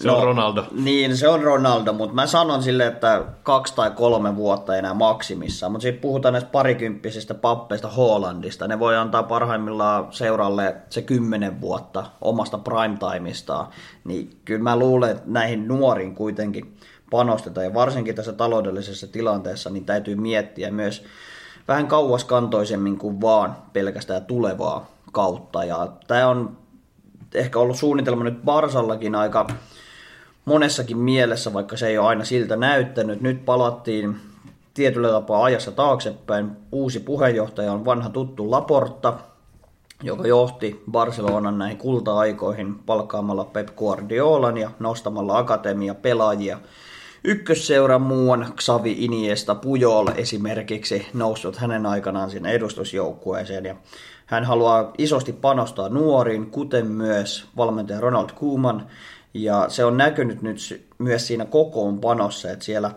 [0.00, 0.64] Se on Ronaldo.
[0.84, 5.72] Niin, se on Ronaldo, mutta mä sanon sille, että kaksi tai kolme vuotta enää maksimissaan.
[5.72, 8.68] Mutta sitten puhutaan näistä parikymppisistä pappeista Hollandista.
[8.68, 13.66] Ne voi antaa parhaimmillaan seuralle se kymmenen vuotta omasta primetimeistaan.
[14.04, 16.76] Niin kyllä mä luulen, että näihin nuoriin kuitenkin
[17.10, 17.66] panostetaan.
[17.66, 21.04] Ja varsinkin tässä taloudellisessa tilanteessa niin täytyy miettiä myös
[21.68, 25.64] vähän kauaskantoisemmin kuin vaan pelkästään tulevaa kautta.
[25.64, 26.56] Ja tämä on
[27.34, 29.46] ehkä ollut suunnitelma nyt Barsallakin aika
[30.44, 33.20] monessakin mielessä, vaikka se ei ole aina siltä näyttänyt.
[33.20, 34.16] Nyt palattiin
[34.74, 36.50] tietyllä tapaa ajassa taaksepäin.
[36.72, 39.14] Uusi puheenjohtaja on vanha tuttu Laporta,
[40.02, 46.58] joka johti Barcelonan näihin kulta-aikoihin palkkaamalla Pep Guardiolan ja nostamalla akatemia pelaajia.
[47.24, 53.76] Ykkösseura muuan Xavi Iniesta Pujol esimerkiksi noussut hänen aikanaan sinne edustusjoukkueeseen ja
[54.28, 58.86] hän haluaa isosti panostaa nuoriin, kuten myös valmentaja Ronald Koeman,
[59.34, 60.58] ja se on näkynyt nyt
[60.98, 62.90] myös siinä kokoonpanossa, että siellä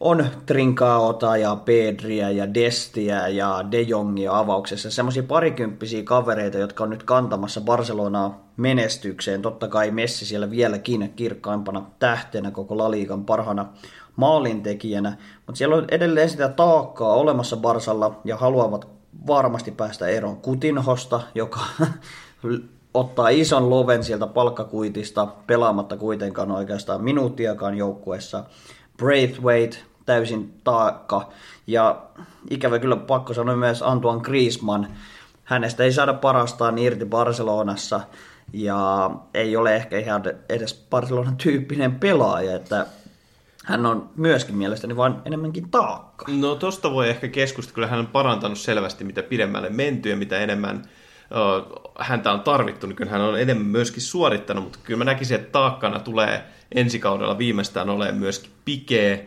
[0.00, 4.90] on Trinkaota ja Pedriä ja Destiä ja De Jongia avauksessa.
[4.90, 9.42] Semmoisia parikymppisiä kavereita, jotka on nyt kantamassa Barcelonaa menestykseen.
[9.42, 13.66] Totta kai Messi siellä vieläkin kirkkaimpana tähtenä koko Laliikan parhana
[14.16, 15.16] maalintekijänä.
[15.46, 18.94] Mutta siellä on edelleen sitä taakkaa olemassa Barsalla ja haluavat
[19.26, 21.60] varmasti päästä eroon Kutinhosta, joka
[22.94, 28.44] ottaa ison loven sieltä palkkakuitista pelaamatta kuitenkaan oikeastaan minuuttiakaan joukkueessa.
[28.96, 31.28] Braithwaite täysin taakka
[31.66, 32.02] ja
[32.50, 34.86] ikävä kyllä pakko sanoa myös Antoine Griezmann.
[35.44, 38.00] Hänestä ei saada parastaan irti Barcelonassa
[38.52, 42.86] ja ei ole ehkä ihan edes Barcelonan tyyppinen pelaaja, että
[43.64, 46.26] hän on myöskin mielestäni vain enemmänkin taakka.
[46.32, 47.74] No tosta voi ehkä keskustella.
[47.74, 50.82] Kyllä hän on parantanut selvästi, mitä pidemmälle menty ja mitä enemmän
[51.30, 55.34] ö, häntä on tarvittu, niin kyllä hän on enemmän myöskin suorittanut, mutta kyllä mä näkisin,
[55.34, 59.20] että taakkana tulee ensi kaudella viimeistään olemaan myöskin Piqué,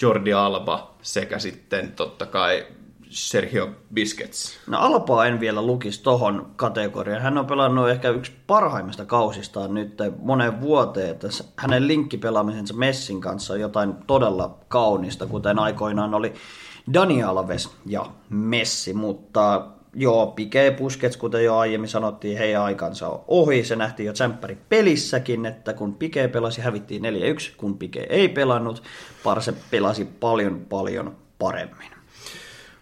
[0.00, 2.66] Jordi Alba sekä sitten totta kai
[3.12, 4.58] Sergio Busquets.
[4.66, 7.22] No Alpaa en vielä lukisi tohon kategoriaan.
[7.22, 11.16] Hän on pelannut ehkä yksi parhaimmista kausistaan nyt moneen vuoteen.
[11.28, 16.32] S- hänen linkkipelaamisensa Messin kanssa on jotain todella kaunista, kuten aikoinaan oli
[16.92, 18.94] Dani Alves ja Messi.
[18.94, 23.64] Mutta joo, Piqué Busquets, kuten jo aiemmin sanottiin, heidän aikansa on ohi.
[23.64, 27.06] Se nähtiin jo tsemppäri pelissäkin, että kun Piqué pelasi, hävittiin 4-1.
[27.56, 28.82] Kun Piqué ei pelannut,
[29.24, 32.01] Parse pelasi paljon paljon paremmin.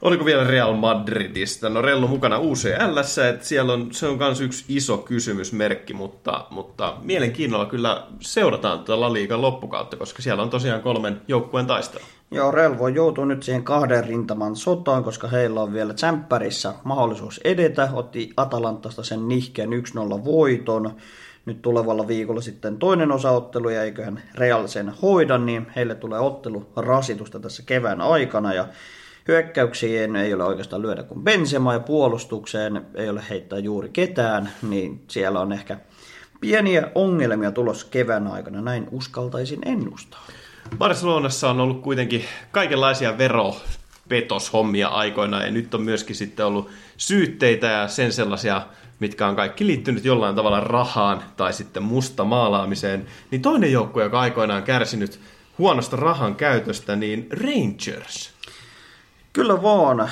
[0.03, 1.69] Oliko vielä Real Madridista?
[1.69, 2.97] No Rello mukana UCL,
[3.29, 9.01] että siellä on, se on myös yksi iso kysymysmerkki, mutta, mutta mielenkiinnolla kyllä seurataan tätä
[9.01, 12.05] La Liigan loppukautta, koska siellä on tosiaan kolmen joukkueen taistelu.
[12.31, 17.89] Joo, Relvo joutuu nyt siihen kahden rintaman sotaan, koska heillä on vielä tsemppärissä mahdollisuus edetä.
[17.93, 20.97] Otti Atalantasta sen nihkeän 1-0 voiton.
[21.47, 26.67] Nyt tulevalla viikolla sitten toinen osaottelu, ja eiköhän Real sen hoida, niin heille tulee ottelu
[26.77, 28.55] rasitusta tässä kevään aikana.
[28.55, 28.69] Ja
[29.31, 35.05] hyökkäyksiin ei ole oikeastaan lyödä kuin Benzema, ja puolustukseen ei ole heittää juuri ketään, niin
[35.09, 35.79] siellä on ehkä
[36.41, 40.27] pieniä ongelmia tulossa kevään aikana, näin uskaltaisin ennustaa.
[40.79, 47.89] Barcelonassa on ollut kuitenkin kaikenlaisia veropetoshommia aikoina ja nyt on myöskin sitten ollut syytteitä ja
[47.89, 48.63] sen sellaisia,
[49.01, 53.07] mitkä on kaikki liittynyt jollain tavalla rahaan tai sitten musta maalaamiseen.
[53.31, 55.21] Niin toinen joukkue, joka aikoinaan kärsinyt
[55.59, 58.40] huonosta rahan käytöstä, niin Rangers.
[59.33, 60.11] Kyllä vaan.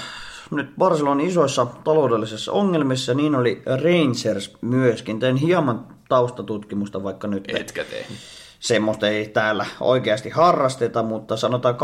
[0.51, 5.21] Nyt Barcelona isoissa taloudellisissa ongelmissa, niin oli Rangers myöskin.
[5.21, 8.19] Tein hieman taustatutkimusta, vaikka nyt Etkä tehnyt.
[8.61, 11.75] semmoista ei täällä oikeasti harrasteta, mutta sanotaan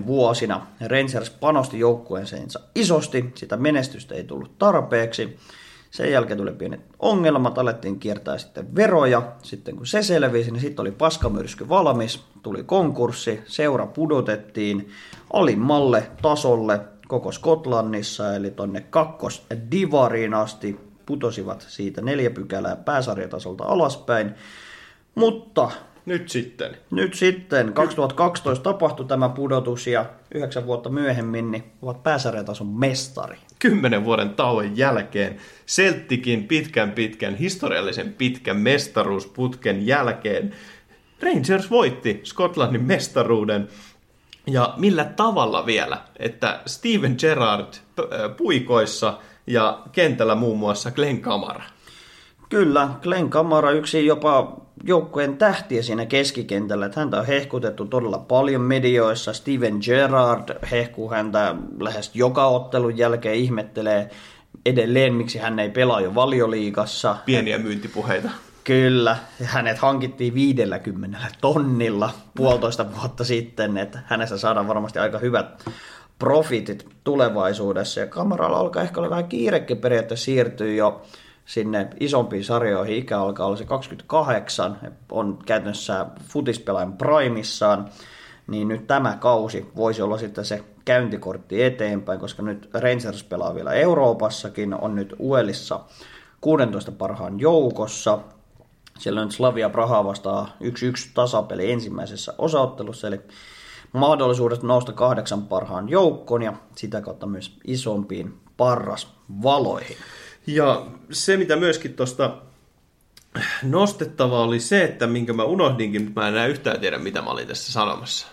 [0.00, 5.38] 2001-2010 vuosina Rangers panosti joukkueeseensa isosti, sitä menestystä ei tullut tarpeeksi.
[5.90, 9.32] Sen jälkeen tuli pienet ongelmat, alettiin kiertää sitten veroja.
[9.42, 14.90] Sitten kun se selvisi, niin sitten oli paskamyrsky valmis, tuli konkurssi, seura pudotettiin
[15.32, 24.34] alimmalle tasolle koko Skotlannissa, eli tonne kakkosdivariin asti putosivat siitä neljä pykälää pääsarjatasolta alaspäin.
[25.14, 25.70] Mutta
[26.08, 26.76] Nyt sitten.
[26.90, 33.36] nyt sitten 2012 tapahtui tämä pudotus ja yhdeksän vuotta myöhemmin niin ovat pääsarjatason mestari.
[33.58, 40.54] Kymmenen vuoden tauon jälkeen Celticin pitkän pitkän historiallisen pitkän mestaruusputken jälkeen
[41.22, 43.68] Rangers voitti Skotlannin mestaruuden.
[44.46, 51.64] Ja millä tavalla vielä, että Steven Gerrard äh, puikoissa ja kentällä muun muassa Glenn Kamara.
[52.48, 56.86] Kyllä, Glenn Kamara yksi jopa joukkueen tähtiä siinä keskikentällä.
[56.86, 59.32] Että häntä on hehkutettu todella paljon medioissa.
[59.32, 64.10] Steven Gerrard hehkuu häntä lähes joka ottelun jälkeen, ihmettelee
[64.66, 67.16] edelleen, miksi hän ei pelaa jo valioliigassa.
[67.26, 68.30] Pieniä myyntipuheita.
[68.64, 75.64] Kyllä, hänet hankittiin 50 tonnilla puolitoista vuotta sitten, että hänestä saadaan varmasti aika hyvät
[76.18, 78.00] profitit tulevaisuudessa.
[78.00, 81.02] Ja kameralla alkaa ehkä olla vähän kiirekin periaatteessa siirtyy jo
[81.48, 82.96] sinne isompiin sarjoihin.
[82.96, 84.78] Ikä alkaa olla se 28,
[85.12, 87.88] on käytännössä futispelaajan primissaan.
[88.46, 93.72] Niin nyt tämä kausi voisi olla sitten se käyntikortti eteenpäin, koska nyt Rangers pelaa vielä
[93.72, 95.80] Euroopassakin, on nyt Uelissa
[96.40, 98.18] 16 parhaan joukossa.
[98.98, 100.66] Siellä nyt Slavia Praha vastaa 1-1
[101.14, 103.20] tasapeli ensimmäisessä osaottelussa, eli
[103.92, 109.96] mahdollisuudet nousta kahdeksan parhaan joukkoon ja sitä kautta myös isompiin parrasvaloihin.
[110.48, 112.36] Ja se, mitä myöskin tuosta
[113.62, 117.30] nostettavaa oli se, että minkä mä unohdinkin, mutta mä en enää yhtään tiedä, mitä mä
[117.30, 118.26] olin tässä sanomassa.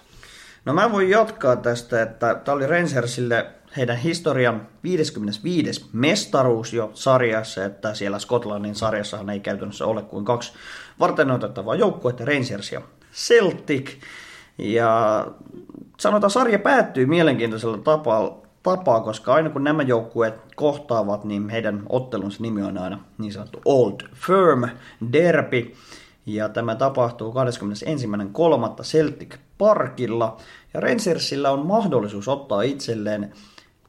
[0.65, 3.45] No mä voin jatkaa tästä, että tämä oli Rangersille
[3.77, 5.85] heidän historian 55.
[5.93, 10.53] mestaruus jo sarjassa, että siellä Skotlannin sarjassahan ei käytännössä ole kuin kaksi
[10.99, 12.81] varten otettavaa joukkuetta, Rangers ja
[13.13, 13.91] Celtic.
[14.57, 15.27] Ja
[15.99, 22.37] sanotaan, sarja päättyy mielenkiintoisella tapaa, tapaa, koska aina kun nämä joukkueet kohtaavat, niin heidän ottelunsa
[22.41, 24.69] nimi on aina niin sanottu Old Firm
[25.11, 25.73] Derby.
[26.25, 27.33] Ja tämä tapahtuu
[28.77, 28.83] 21.3.
[28.83, 30.37] Celtic Parkilla.
[30.73, 33.33] Ja Rangersillä on mahdollisuus ottaa itselleen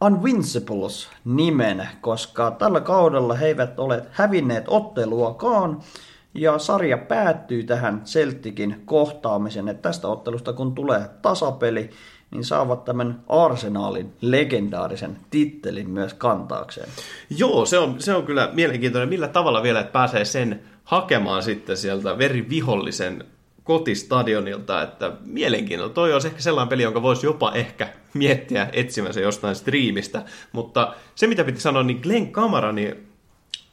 [0.00, 5.80] Unvincibles nimen, koska tällä kaudella he eivät ole hävinneet otteluakaan.
[6.34, 11.90] Ja sarja päättyy tähän Celticin kohtaamiseen, että tästä ottelusta kun tulee tasapeli,
[12.30, 16.88] niin saavat tämän Arsenalin legendaarisen tittelin myös kantaakseen.
[17.30, 19.08] Joo, se on, se on kyllä mielenkiintoinen.
[19.08, 23.24] Millä tavalla vielä, että pääsee sen hakemaan sitten sieltä verivihollisen
[23.64, 25.94] kotistadionilta, että mielenkiintoinen.
[25.94, 31.26] Toi olisi ehkä sellainen peli, jonka voisi jopa ehkä miettiä etsimänsä jostain striimistä, mutta se
[31.26, 33.08] mitä piti sanoa, niin Glenn Kamara, niin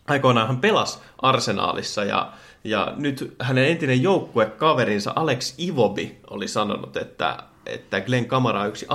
[0.07, 2.31] aikoinaan hän pelasi Arsenaalissa ja,
[2.63, 8.85] ja nyt hänen entinen joukkuekaverinsa Alex Ivobi oli sanonut, että, että Glenn Kamara on yksi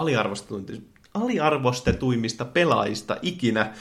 [1.14, 3.72] aliarvostetuimmista, pelaajista ikinä.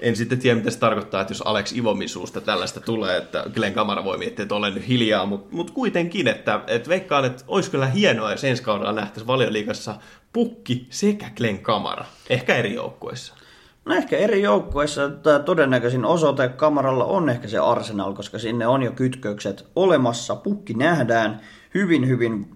[0.00, 3.74] En sitten tiedä, mitä se tarkoittaa, että jos Alex Ivomin suusta tällaista tulee, että Glenn
[3.74, 7.70] Kamara voi miettiä, että olen nyt hiljaa, mutta mut kuitenkin, että, että veikkaan, että olisi
[7.70, 9.94] kyllä hienoa, jos ensi kaudella nähtäisiin valioliigassa
[10.32, 13.34] Pukki sekä Glenn Kamara, ehkä eri joukkueissa.
[13.84, 18.82] No ehkä eri joukkueissa tämä todennäköisin osoite kamaralla on ehkä se Arsenal, koska sinne on
[18.82, 20.36] jo kytkökset olemassa.
[20.36, 21.40] Pukki nähdään
[21.74, 22.55] hyvin, hyvin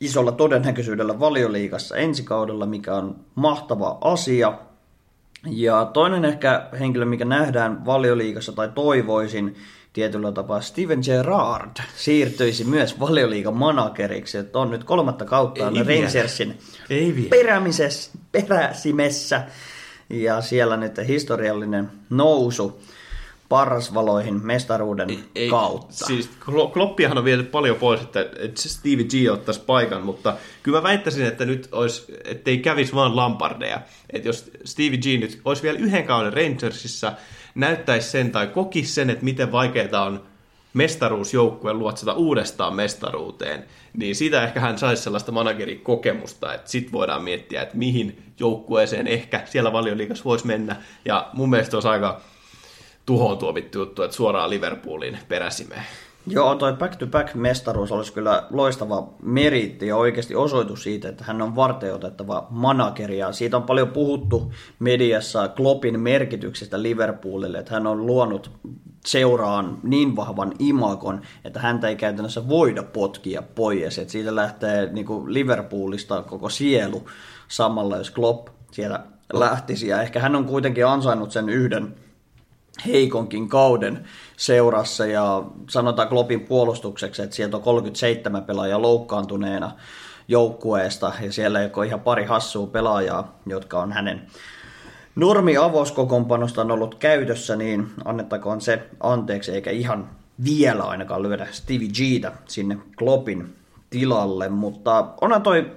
[0.00, 4.58] isolla todennäköisyydellä valioliigassa ensi kaudella, mikä on mahtava asia.
[5.46, 9.56] Ja toinen ehkä henkilö, mikä nähdään valioliigassa tai toivoisin
[9.92, 14.38] tietyllä tapaa, Steven Gerrard siirtyisi myös valioliigan manageriksi.
[14.38, 15.64] Että on nyt kolmatta kautta.
[15.64, 16.58] Rangersin
[18.32, 19.42] peräsimessä.
[20.10, 22.80] Ja siellä nyt historiallinen nousu
[23.48, 26.06] parasvaloihin mestaruuden Ei, kautta.
[26.06, 30.82] Siis Klo- Kloppiahan on viety paljon pois, että, Stevie G ottaisi paikan, mutta kyllä mä
[30.82, 33.80] väittäisin, että nyt olisi, ettei kävisi vaan Lampardeja.
[34.10, 37.12] Että jos Stevie G nyt olisi vielä yhden kauden Rangersissa,
[37.54, 40.22] näyttäisi sen tai kokisi sen, että miten vaikeaa on
[40.74, 43.64] mestaruusjoukkueen luotsata uudestaan mestaruuteen,
[43.96, 49.42] niin siitä ehkä hän saisi sellaista managerikokemusta, että sit voidaan miettiä, että mihin joukkueeseen ehkä
[49.44, 50.76] siellä valioliigassa voisi mennä.
[51.04, 52.20] Ja mun mielestä olisi aika
[53.06, 55.82] tuhoon tuomittu juttu, että suoraan Liverpoolin peräsimeen.
[56.28, 61.56] Joo, toi back-to-back mestaruus olisi kyllä loistava meriitti ja oikeasti osoitus siitä, että hän on
[61.56, 63.18] varteutettava manageri.
[63.18, 68.50] Ja siitä on paljon puhuttu mediassa Kloppin merkityksestä Liverpoolille, että hän on luonut
[69.06, 73.98] seuraan niin vahvan imakon, että häntä ei käytännössä voida potkia pois.
[73.98, 77.04] Että siitä lähtee niin kuin Liverpoolista koko sielu
[77.48, 79.00] samalla, jos Klopp siellä
[79.32, 79.88] lähtisi.
[79.88, 81.94] Ja ehkä hän on kuitenkin ansainnut sen yhden
[82.86, 84.04] heikonkin kauden
[84.36, 89.72] seurassa ja sanotaan Kloppin puolustukseksi, että sieltä on 37 pelaajaa loukkaantuneena
[90.28, 94.26] joukkueesta ja siellä ole ihan pari hassua pelaajaa, jotka on hänen
[95.16, 95.56] normi
[96.60, 100.10] on ollut käytössä, niin annettakoon se anteeksi, eikä ihan
[100.44, 103.56] vielä ainakaan lyödä Stevie Gtä sinne Kloppin
[103.90, 105.72] tilalle, mutta onhan toi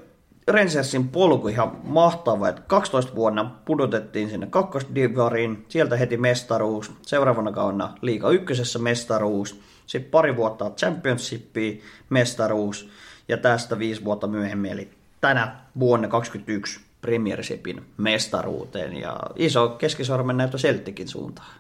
[0.50, 7.98] Rangersin polku ihan mahtava, että 12 vuonna pudotettiin sinne kakkosdivariin, sieltä heti mestaruus, seuraavana kauna
[8.02, 12.90] liiga ykkösessä mestaruus, sitten pari vuotta championshipia mestaruus
[13.28, 14.90] ja tästä viisi vuotta myöhemmin, eli
[15.22, 21.60] tänä vuonna 2021 Premiershipin mestaruuteen ja iso keskisormen näyttö Celticin suuntaan.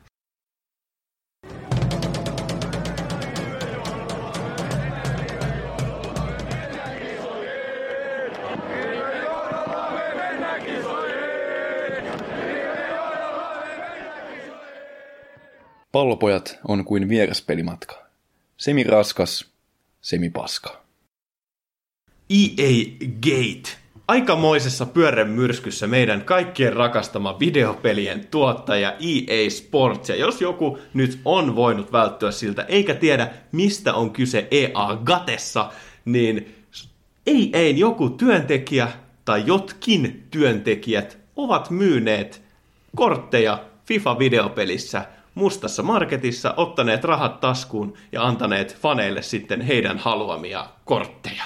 [15.91, 18.05] Pallopojat on kuin vieraspelimatka.
[18.57, 19.45] Semi raskas,
[20.01, 20.81] semi paska.
[22.29, 22.85] EA
[23.21, 23.77] Gate.
[24.07, 30.09] Aikamoisessa pyörremyrskyssä meidän kaikkien rakastama videopelien tuottaja EA Sports.
[30.09, 35.71] Ja jos joku nyt on voinut välttyä siltä, eikä tiedä mistä on kyse EA Gatessa,
[36.05, 36.55] niin
[37.27, 38.87] ei ei joku työntekijä
[39.25, 42.41] tai jotkin työntekijät ovat myyneet
[42.95, 51.43] kortteja FIFA-videopelissä mustassa marketissa, ottaneet rahat taskuun ja antaneet faneille sitten heidän haluamia kortteja.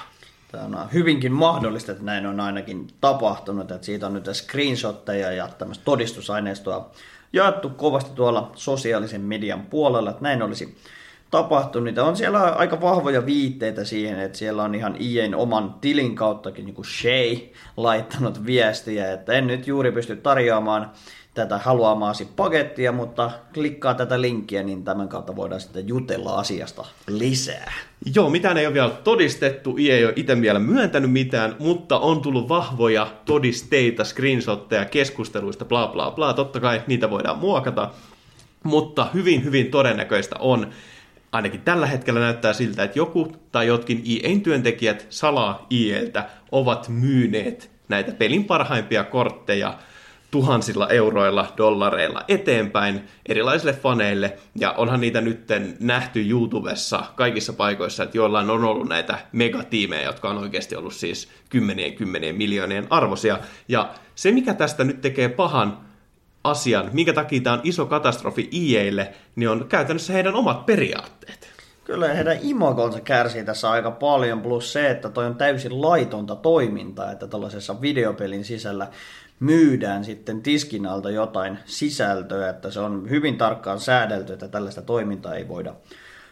[0.52, 5.48] Tämä on hyvinkin mahdollista, että näin on ainakin tapahtunut, että siitä on nyt screenshotteja ja
[5.48, 6.92] tämmöistä todistusaineistoa
[7.34, 10.78] jaettu kovasti tuolla sosiaalisen median puolella, että näin olisi
[11.32, 11.86] tapahtunut.
[11.86, 16.66] Niitä on siellä aika vahvoja viitteitä siihen, että siellä on ihan IEn oman tilin kauttakin
[16.66, 17.38] niin kuin Shay
[17.78, 20.92] laittanut viestiä, että en nyt juuri pysty tarjoamaan
[21.34, 27.74] tätä haluamaasi pakettia, mutta klikkaa tätä linkkiä, niin tämän kautta voidaan sitten jutella asiasta lisää.
[28.16, 32.22] Joo, mitään ei ole vielä todistettu, IE ei ole itse vielä myöntänyt mitään, mutta on
[32.22, 36.34] tullut vahvoja todisteita, screenshotteja, keskusteluista, bla bla bla.
[36.34, 37.92] Totta kai niitä voidaan muokata,
[38.64, 40.70] mutta hyvin hyvin todennäköistä on,
[41.32, 47.72] ainakin tällä hetkellä näyttää siltä, että joku tai jotkin IEn työntekijät salaa IEltä ovat myyneet
[47.90, 49.78] näitä pelin parhaimpia kortteja
[50.34, 54.38] tuhansilla euroilla, dollareilla eteenpäin erilaisille faneille.
[54.56, 55.48] Ja onhan niitä nyt
[55.80, 61.30] nähty YouTubessa kaikissa paikoissa, että joillain on ollut näitä megatiimejä, jotka on oikeasti ollut siis
[61.50, 63.40] kymmenien kymmenien miljoonien arvosia.
[63.68, 65.78] Ja se, mikä tästä nyt tekee pahan
[66.44, 71.54] asian, minkä takia tämä on iso katastrofi IEille, niin on käytännössä heidän omat periaatteet.
[71.84, 77.12] Kyllä heidän imagonsa kärsii tässä aika paljon, plus se, että toi on täysin laitonta toimintaa,
[77.12, 78.88] että tällaisessa videopelin sisällä
[79.44, 85.36] myydään sitten tiskin alta jotain sisältöä, että se on hyvin tarkkaan säädelty, että tällaista toimintaa
[85.36, 85.76] ei voida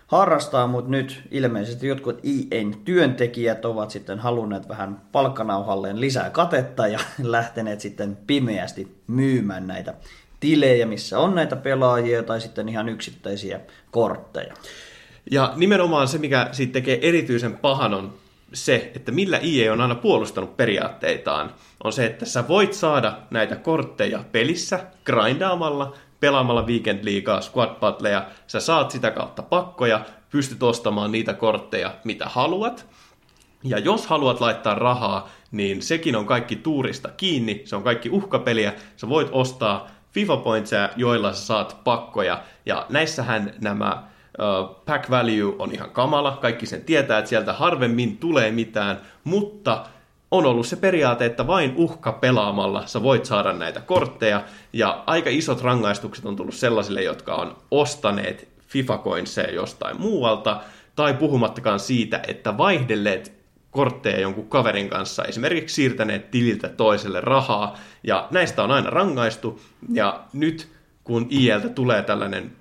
[0.07, 6.99] harrastaa, mutta nyt ilmeisesti jotkut IEn työntekijät ovat sitten halunneet vähän palkkanauhalleen lisää katetta ja
[7.23, 9.93] lähteneet sitten pimeästi myymään näitä
[10.39, 13.59] tilejä, missä on näitä pelaajia tai sitten ihan yksittäisiä
[13.91, 14.53] kortteja.
[15.31, 18.13] Ja nimenomaan se, mikä siitä tekee erityisen pahan, on
[18.53, 23.55] se, että millä IE on aina puolustanut periaatteitaan, on se, että sä voit saada näitä
[23.55, 31.11] kortteja pelissä grindaamalla, pelaamalla Weekend Leaguea, Squad Battleja, sä saat sitä kautta pakkoja, pystyt ostamaan
[31.11, 32.85] niitä kortteja, mitä haluat.
[33.63, 38.73] Ja jos haluat laittaa rahaa, niin sekin on kaikki tuurista kiinni, se on kaikki uhkapeliä,
[38.97, 44.03] sä voit ostaa FIFA Pointsia, joilla sä saat pakkoja, ja näissähän nämä
[44.85, 49.85] pack value on ihan kamala, kaikki sen tietää, että sieltä harvemmin tulee mitään, mutta
[50.31, 55.29] on ollut se periaate, että vain uhka pelaamalla sä voit saada näitä kortteja, ja aika
[55.29, 60.61] isot rangaistukset on tullut sellaisille, jotka on ostaneet FIFA Coinseja jostain muualta,
[60.95, 68.27] tai puhumattakaan siitä, että vaihdelleet kortteja jonkun kaverin kanssa, esimerkiksi siirtäneet tililtä toiselle rahaa, ja
[68.31, 69.61] näistä on aina rangaistu,
[69.93, 70.67] ja nyt
[71.03, 72.51] kun IELtä tulee tällainen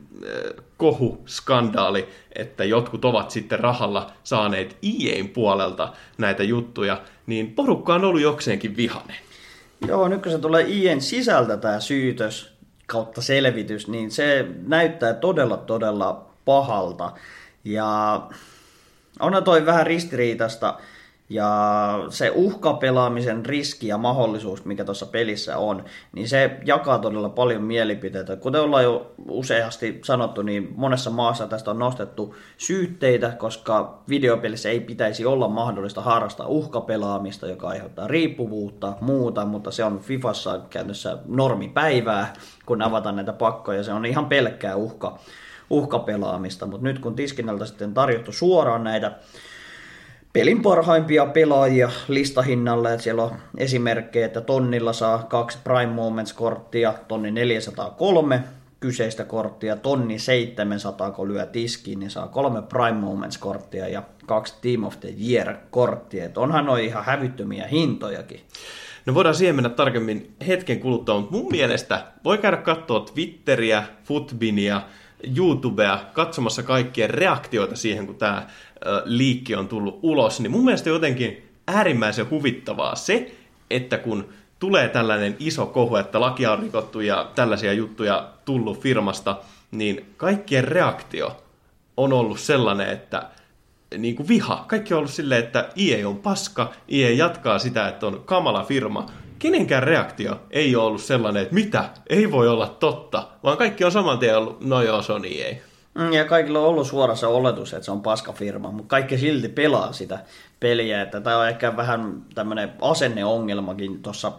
[0.76, 8.05] kohu, skandaali, että jotkut ovat sitten rahalla saaneet IEin puolelta näitä juttuja, niin porukka on
[8.05, 9.16] ollut jokseenkin vihanen.
[9.88, 12.53] Joo, nyt kun se tulee IEn sisältä tämä syytös
[12.86, 17.12] kautta selvitys, niin se näyttää todella todella pahalta.
[17.64, 18.20] Ja
[19.20, 20.78] onhan toi vähän ristiriitasta,
[21.30, 27.62] ja se uhkapelaamisen riski ja mahdollisuus, mikä tuossa pelissä on, niin se jakaa todella paljon
[27.62, 28.36] mielipiteitä.
[28.36, 34.80] Kuten ollaan jo useasti sanottu, niin monessa maassa tästä on nostettu syytteitä, koska videopelissä ei
[34.80, 42.32] pitäisi olla mahdollista harrastaa uhkapelaamista, joka aiheuttaa riippuvuutta, muuta, mutta se on Fifassa käytössä normipäivää,
[42.66, 43.82] kun avataan näitä pakkoja.
[43.82, 45.18] Se on ihan pelkkää uhka,
[45.70, 49.12] uhkapelaamista, mutta nyt kun Tiskinalta sitten tarjottu suoraan näitä
[50.32, 52.92] pelin parhaimpia pelaajia listahinnalle.
[52.92, 58.44] Että siellä on esimerkkejä, että tonnilla saa kaksi Prime Moments-korttia, tonni 403
[58.80, 64.84] kyseistä korttia, tonni 700 kun lyö tiskiin, niin saa kolme Prime Moments-korttia ja kaksi Team
[64.84, 66.24] of the Year-korttia.
[66.24, 68.40] Et onhan noin ihan hävyttömiä hintojakin.
[69.06, 74.82] No voidaan siihen mennä tarkemmin hetken kuluttua, mutta mun mielestä voi käydä katsoa Twitteriä, Futbinia,
[75.36, 78.46] YouTubea katsomassa kaikkien reaktioita siihen, kun tämä
[79.04, 83.34] liikki on tullut ulos, niin mun mielestä jotenkin äärimmäisen huvittavaa se,
[83.70, 84.28] että kun
[84.58, 89.36] tulee tällainen iso kohu, että lakia on rikottu ja tällaisia juttuja tullut firmasta,
[89.70, 91.42] niin kaikkien reaktio
[91.96, 93.30] on ollut sellainen, että
[93.98, 94.64] niin kuin viha.
[94.68, 99.06] Kaikki on ollut silleen, että IE on paska, IE jatkaa sitä, että on kamala firma.
[99.38, 103.92] Kenenkään reaktio ei ole ollut sellainen, että mitä, ei voi olla totta, vaan kaikki on
[103.92, 105.62] saman tien ollut, no joo, se on IE.
[105.95, 109.49] Mm, Ja kaikilla on ollut suora se oletus, että se on paskafirma, mutta kaikki silti
[109.49, 110.18] pelaa sitä
[110.61, 111.03] peliä.
[111.03, 114.32] Että tämä on ehkä vähän tämmöinen asenneongelmakin tuossa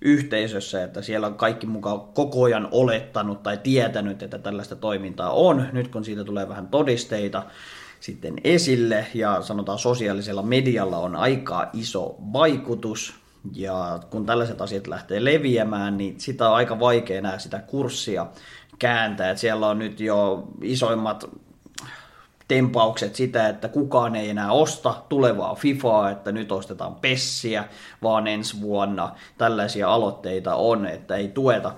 [0.00, 5.68] yhteisössä, että siellä on kaikki mukaan koko ajan olettanut tai tietänyt, että tällaista toimintaa on.
[5.72, 7.42] Nyt kun siitä tulee vähän todisteita
[8.00, 13.14] sitten esille ja sanotaan sosiaalisella medialla on aika iso vaikutus,
[13.52, 18.26] ja kun tällaiset asiat lähtee leviämään, niin sitä on aika vaikea enää sitä kurssia
[18.78, 19.30] kääntää.
[19.30, 21.24] Et siellä on nyt jo isoimmat
[22.48, 27.64] tempaukset sitä, että kukaan ei enää osta tulevaa FIFAa, että nyt ostetaan Pessiä,
[28.02, 31.74] vaan ensi vuonna tällaisia aloitteita on, että ei tueta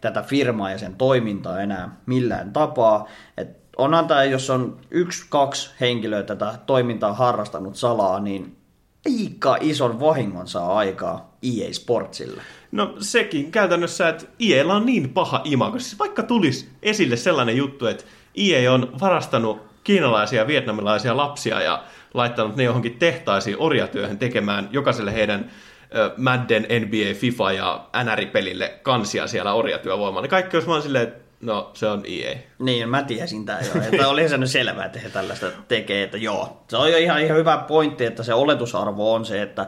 [0.00, 3.08] tätä firmaa ja sen toimintaa enää millään tapaa.
[3.36, 8.56] Et onhan tämä, jos on yksi, kaksi henkilöä tätä toimintaa harrastanut salaa, niin
[9.06, 12.42] aika ison vahingon saa aikaa EA Sportsille.
[12.72, 15.78] No sekin käytännössä, että IEllä on niin paha imago.
[15.78, 18.04] Siis vaikka tulisi esille sellainen juttu, että
[18.38, 21.84] IE on varastanut kiinalaisia ja vietnamilaisia lapsia ja
[22.14, 25.50] laittanut ne johonkin tehtaisiin orjatyöhön tekemään jokaiselle heidän
[26.16, 30.20] Madden, NBA, FIFA ja NR-pelille kansia siellä orjatyövoimalla.
[30.20, 32.36] Niin kaikki olisi vaan silleen, että no se on EA.
[32.58, 33.82] Niin, mä tiesin tää jo.
[33.92, 36.64] Että oli se nyt selvää, että he tällaista tekee, että joo.
[36.68, 39.66] Se on jo ihan, ihan hyvä pointti, että se oletusarvo on se, että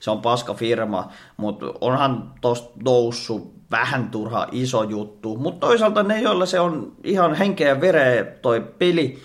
[0.00, 5.36] se on paska firma, mutta onhan tosta noussut vähän turha iso juttu.
[5.36, 9.18] Mutta toisaalta ne, joilla se on ihan henkeä vereä toi peli,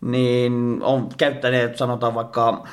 [0.00, 2.64] niin on käyttäneet sanotaan vaikka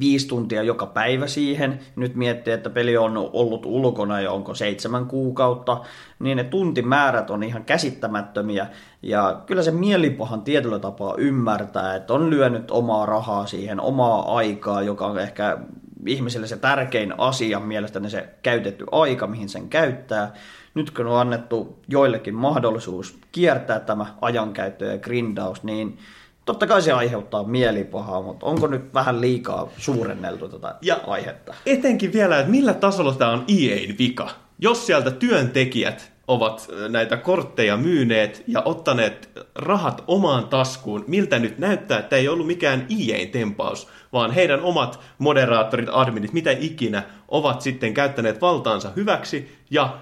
[0.00, 1.80] viisi tuntia joka päivä siihen.
[1.96, 5.80] Nyt miettii, että peli on ollut ulkona jo onko seitsemän kuukautta,
[6.18, 8.66] niin ne tuntimäärät on ihan käsittämättömiä.
[9.02, 14.82] Ja kyllä se mielipahan tietyllä tapaa ymmärtää, että on lyönyt omaa rahaa siihen, omaa aikaa,
[14.82, 15.58] joka on ehkä
[16.06, 20.32] ihmiselle se tärkein asia, mielestäni se käytetty aika, mihin sen käyttää.
[20.74, 25.98] Nyt kun on annettu joillekin mahdollisuus kiertää tämä ajankäyttö ja grindaus, niin
[26.44, 31.54] totta kai se aiheuttaa mielipahaa, mutta onko nyt vähän liikaa suurenneltu tätä Ja- aihetta?
[31.66, 34.30] Etenkin vielä, että millä tasolla tämä on EA'n vika.
[34.58, 41.98] Jos sieltä työntekijät ovat näitä kortteja myyneet ja ottaneet rahat omaan taskuun, miltä nyt näyttää,
[41.98, 47.94] että ei ollut mikään EA'n tempaus, vaan heidän omat moderaattorit, adminit, mitä ikinä, ovat sitten
[47.94, 49.98] käyttäneet valtaansa hyväksi ja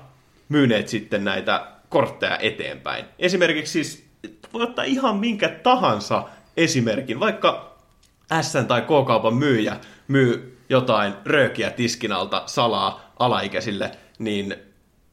[0.49, 3.05] myyneet sitten näitä kortteja eteenpäin.
[3.19, 4.05] Esimerkiksi siis
[4.53, 6.23] voi ottaa ihan minkä tahansa
[6.57, 7.77] esimerkin, vaikka
[8.41, 9.77] S tai K-kaupan myyjä
[10.09, 14.68] myy jotain röökiä tiskin alta salaa alaikäisille, niin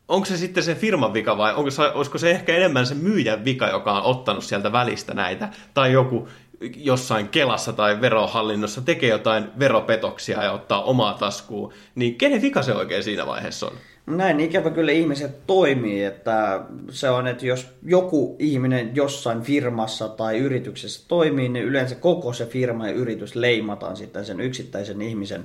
[0.08, 3.45] onko se sitten se firman vika vai onko se, olisiko se ehkä enemmän se myyjän
[3.45, 6.28] vika, joka on ottanut sieltä välistä näitä, tai joku
[6.76, 12.74] jossain Kelassa tai verohallinnossa tekee jotain veropetoksia ja ottaa omaa taskuun, niin kenen vika se
[12.74, 13.74] oikein siinä vaiheessa on?
[14.06, 20.38] Näin ikävä kyllä ihmiset toimii, että se on, että jos joku ihminen jossain firmassa tai
[20.38, 25.43] yrityksessä toimii, niin yleensä koko se firma ja yritys leimataan sitten sen yksittäisen ihmisen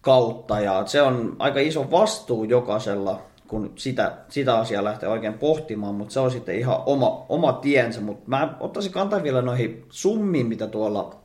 [0.00, 0.60] kautta.
[0.60, 6.14] Ja se on aika iso vastuu jokaisella, kun sitä, sitä asiaa lähtee oikein pohtimaan, mutta
[6.14, 8.00] se on sitten ihan oma, oma tiensä.
[8.00, 11.16] Mutta mä ottaisin kantaa vielä noihin summiin, mitä tuolla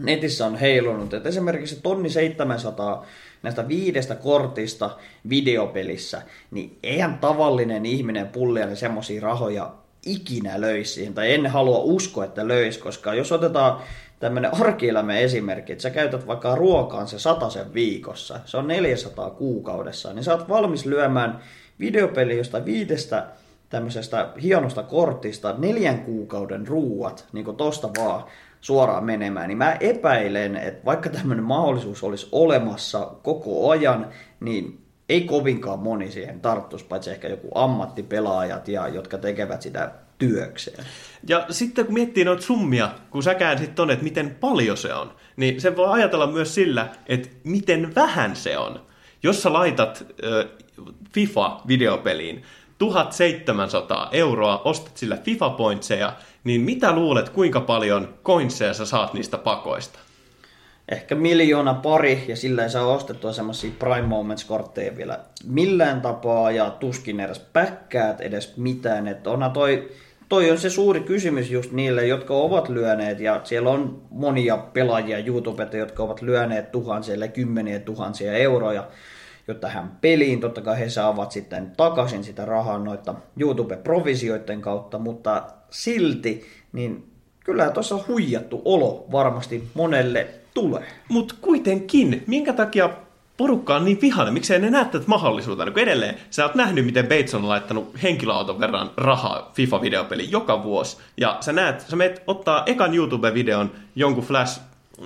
[0.00, 1.14] netissä on heilunut.
[1.14, 3.06] Et esimerkiksi tonni 700
[3.42, 4.90] näistä viidestä kortista
[5.28, 9.72] videopelissä, niin eihän tavallinen ihminen pulliainen semmoisia rahoja
[10.06, 13.80] ikinä löisi siihen, tai en halua uskoa, että löisi, koska jos otetaan
[14.24, 20.12] tämmöinen arkielämän esimerkki, että sä käytät vaikka ruokaan se sen viikossa, se on 400 kuukaudessa,
[20.12, 21.40] niin sä oot valmis lyömään
[21.80, 23.26] videopeli josta viidestä
[23.70, 28.24] tämmöisestä hienosta kortista neljän kuukauden ruuat, niin kuin tosta vaan
[28.60, 34.08] suoraan menemään, niin mä epäilen, että vaikka tämmöinen mahdollisuus olisi olemassa koko ajan,
[34.40, 40.84] niin ei kovinkaan moni siihen tarttuisi, paitsi ehkä joku ammattipelaajat, ja, jotka tekevät sitä työkseen.
[41.28, 45.12] Ja sitten kun miettii noita summia, kun sä käänsit tonne, että miten paljon se on,
[45.36, 48.80] niin se voi ajatella myös sillä, että miten vähän se on.
[49.22, 50.48] Jos sä laitat ö,
[51.12, 52.42] FIFA-videopeliin
[52.78, 56.12] 1700 euroa, ostat sillä FIFA-pointseja,
[56.44, 59.98] niin mitä luulet, kuinka paljon coinseja sä saat niistä pakoista?
[60.88, 66.70] Ehkä miljoona pari, ja sillä ei saa ostettua semmoisia Prime Moments-kortteja vielä millään tapaa, ja
[66.70, 69.08] tuskin edes päkkäät edes mitään.
[69.08, 69.88] Että onhan toi,
[70.28, 75.18] toi on se suuri kysymys just niille, jotka ovat lyöneet, ja siellä on monia pelaajia
[75.18, 78.88] YouTubetta, jotka ovat lyöneet tuhansia, kymmeniä tuhansia euroja
[79.48, 80.40] jo tähän peliin.
[80.40, 87.10] Totta kai he saavat sitten takaisin sitä rahaa noita YouTube-provisioiden kautta, mutta silti, niin
[87.44, 90.92] kyllä tuossa huijattu olo varmasti monelle tulee.
[91.08, 92.90] Mutta kuitenkin, minkä takia
[93.36, 94.34] porukka on niin vihainen?
[94.34, 95.64] Miksei ne näe tätä mahdollisuutta?
[95.64, 100.96] Niin edelleen, sä oot nähnyt, miten Bates on laittanut henkilöauton verran rahaa FIFA-videopeliin joka vuosi.
[101.16, 104.60] Ja sä näet, sä meet ottaa ekan YouTube-videon jonkun Flash,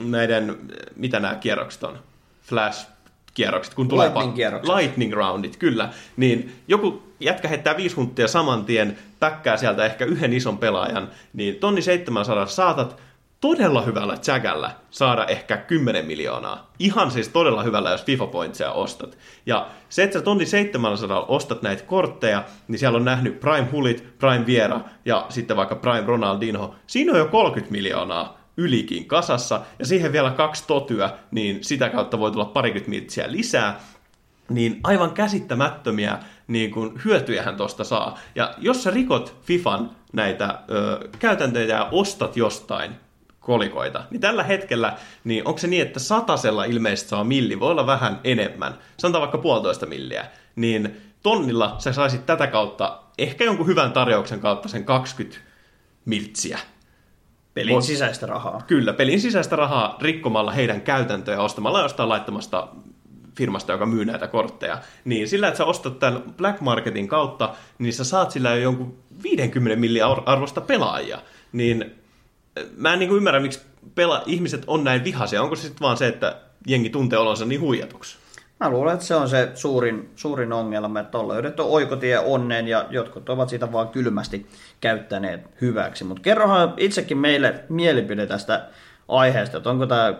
[0.05, 0.57] näiden,
[0.96, 1.99] mitä nämä kierrokset on?
[2.42, 2.88] Flash
[3.34, 4.76] kierrokset, kun tulee Lightning-kierrokset.
[4.76, 10.32] lightning roundit, kyllä, niin joku jätkä heittää viisi hunttia saman tien, päkkää sieltä ehkä yhden
[10.32, 12.96] ison pelaajan, niin tonni 700 saatat
[13.41, 16.70] todella hyvällä jägällä saada ehkä 10 miljoonaa.
[16.78, 19.18] Ihan siis todella hyvällä, jos FIFA Pointsia ostat.
[19.47, 24.18] Ja se, että sä tonni 700 ostat näitä kortteja, niin siellä on nähnyt Prime Hulit,
[24.18, 26.74] Prime Viera ja sitten vaikka Prime Ronaldinho.
[26.86, 32.18] Siinä on jo 30 miljoonaa ylikin kasassa, ja siihen vielä kaksi totyä, niin sitä kautta
[32.18, 33.80] voi tulla parikymmentä miltsiä lisää,
[34.49, 38.18] niin aivan käsittämättömiä niin kuin, hyötyjähän tosta saa.
[38.34, 42.91] Ja jos sä rikot FIFAn näitä ö, käytäntöjä ja ostat jostain
[43.49, 47.86] kolikoita, niin tällä hetkellä, niin onko se niin, että satasella ilmeisesti saa milli, voi olla
[47.86, 50.26] vähän enemmän, sanotaan vaikka puolitoista milliä,
[50.57, 55.38] niin tonnilla sä saisit tätä kautta ehkä jonkun hyvän tarjouksen kautta sen 20
[56.05, 56.59] miltsiä.
[57.55, 58.62] Pelin Voi- sisäistä rahaa.
[58.66, 62.68] Kyllä, pelin sisäistä rahaa rikkomalla heidän käytäntöjä ostamalla jostain laittomasta
[63.36, 67.92] firmasta, joka myy näitä kortteja, niin sillä, että sä ostat tämän Black Marketin kautta, niin
[67.92, 71.18] sä saat sillä jo jonkun 50 milliä arvosta pelaajia.
[71.53, 71.97] Niin
[72.76, 73.61] mä en niin ymmärrä, miksi
[73.94, 75.42] pela- ihmiset on näin vihaisia.
[75.42, 76.36] Onko se sitten vaan se, että
[76.66, 78.16] jengi tuntee olonsa niin huijatuksi?
[78.61, 82.86] Mä luulen, että se on se suurin, suurin ongelma, että on löydetty oikotie onneen ja
[82.90, 84.46] jotkut ovat sitä vaan kylmästi
[84.80, 86.04] käyttäneet hyväksi.
[86.04, 88.68] Mutta kerrohan itsekin meille mielipide tästä
[89.09, 90.14] aiheesta, että onko tämä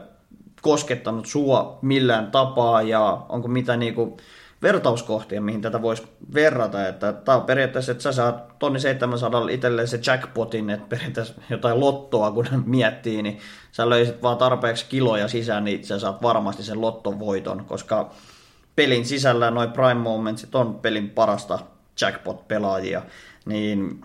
[0.63, 4.17] koskettanut sua millään tapaa ja onko mitä niinku
[4.63, 6.03] vertauskohtia, mihin tätä voisi
[6.35, 6.89] verrata.
[6.89, 11.81] Että tämä on periaatteessa, että sä saat tonni 700 itselleen se jackpotin, että periaatteessa jotain
[11.81, 13.39] lottoa kun miettii, niin
[13.73, 18.11] sä löysit vaan tarpeeksi kiloja sisään, niin sä saat varmasti sen lottovoiton, koska
[18.77, 21.59] pelin sisällä noin Prime Momentsit on pelin parasta
[22.01, 23.03] jackpot-pelaajia,
[23.45, 24.01] niin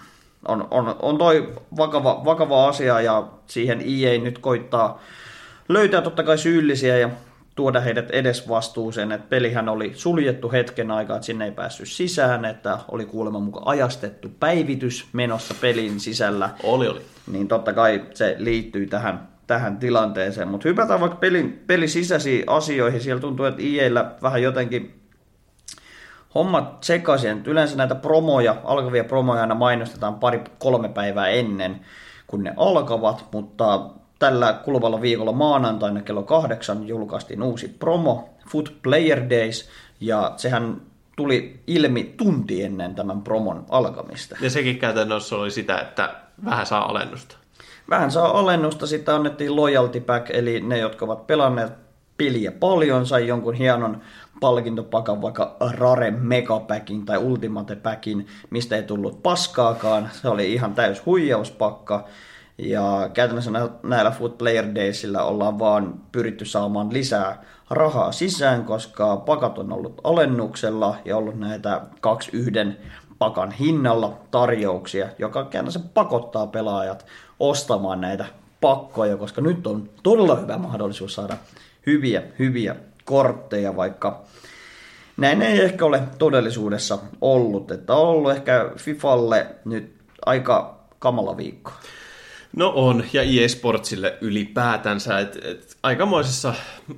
[0.47, 5.01] on, on, on toi vakava, vakava asia ja siihen EA nyt koittaa
[5.69, 7.09] löytää totta kai syyllisiä ja
[7.55, 12.45] tuoda heidät edes vastuuseen, että pelihän oli suljettu hetken aikaa, että sinne ei päässyt sisään,
[12.45, 17.01] että oli kuulemma mukaan ajastettu päivitys menossa pelin sisällä, Oli, oli.
[17.31, 20.47] niin totta kai se liittyy tähän, tähän tilanteeseen.
[20.47, 23.01] Mutta hypätään vaikka pelin, pelin sisäisiin asioihin.
[23.01, 24.99] Siellä tuntuu, että EAllä vähän jotenkin
[26.35, 27.43] hommat sekaisin.
[27.45, 31.79] Yleensä näitä promoja, alkavia promoja aina mainostetaan pari-kolme päivää ennen,
[32.27, 33.89] kun ne alkavat, mutta
[34.23, 39.69] tällä kuluvalla viikolla maanantaina kello kahdeksan julkaistiin uusi promo, Foot Player Days,
[39.99, 40.81] ja sehän
[41.15, 44.35] tuli ilmi tunti ennen tämän promon alkamista.
[44.41, 46.15] Ja sekin käytännössä oli sitä, että
[46.45, 47.35] vähän saa alennusta.
[47.89, 51.71] Vähän saa alennusta, sitten annettiin loyalty pack, eli ne, jotka ovat pelanneet
[52.17, 54.01] peliä paljon, sai jonkun hienon
[54.39, 60.09] palkintopakan, vaikka Rare Megapackin tai Ultimate Packin, mistä ei tullut paskaakaan.
[60.21, 62.07] Se oli ihan täys huijauspakka.
[62.57, 69.17] Ja käytännössä nä- näillä Foot Player Daysillä ollaan vaan pyritty saamaan lisää rahaa sisään, koska
[69.17, 72.77] pakat on ollut alennuksella ja ollut näitä kaksi yhden
[73.17, 77.05] pakan hinnalla tarjouksia, joka käytännössä pakottaa pelaajat
[77.39, 78.25] ostamaan näitä
[78.61, 81.37] pakkoja, koska nyt on todella hyvä mahdollisuus saada
[81.85, 82.75] hyviä, hyviä
[83.05, 84.21] kortteja, vaikka
[85.17, 89.95] näin ei ehkä ole todellisuudessa ollut, että on ollut ehkä Fifalle nyt
[90.25, 91.71] aika kamala viikko.
[92.55, 96.53] No on, ja EA Sportsille ylipäätänsä, että et, aikamoisessa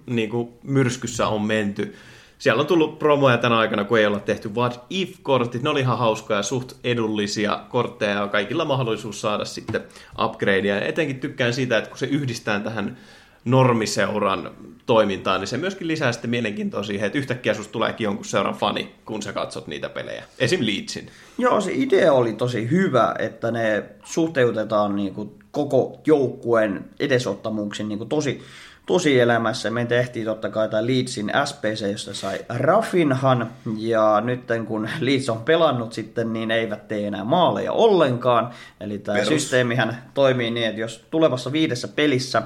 [0.06, 1.96] niin kuin, myrskyssä on menty.
[2.40, 5.64] Siellä on tullut promoja tänä aikana, kun ei olla tehty What If-kortit.
[5.64, 9.84] Ne oli ihan hauskoja, suht edullisia kortteja ja kaikilla mahdollisuus saada sitten
[10.24, 10.76] upgradeja.
[10.76, 12.98] Ja etenkin tykkään siitä, että kun se yhdistää tähän
[13.46, 14.52] normiseuran
[14.86, 18.96] toimintaan, niin se myöskin lisää sitten mielenkiintoa siihen, että yhtäkkiä susta tuleekin jonkun seuran fani,
[19.06, 20.24] kun sä katsot niitä pelejä.
[20.40, 20.60] Esim.
[20.66, 21.10] Leedsin.
[21.38, 27.98] Joo, se idea oli tosi hyvä, että ne suhteutetaan niin kuin koko joukkueen edesottamuksiin niin
[27.98, 28.42] kuin tosi,
[28.86, 29.70] tosielämässä.
[29.70, 35.44] Me tehtiin totta kai tämä Leedsin SPC, josta sai Rafinhan, ja nyt kun Leeds on
[35.44, 38.50] pelannut sitten, niin eivät tee enää maaleja ollenkaan.
[38.80, 39.30] Eli tämä Perus.
[39.30, 42.42] systeemihän toimii niin, että jos tulevassa viidessä pelissä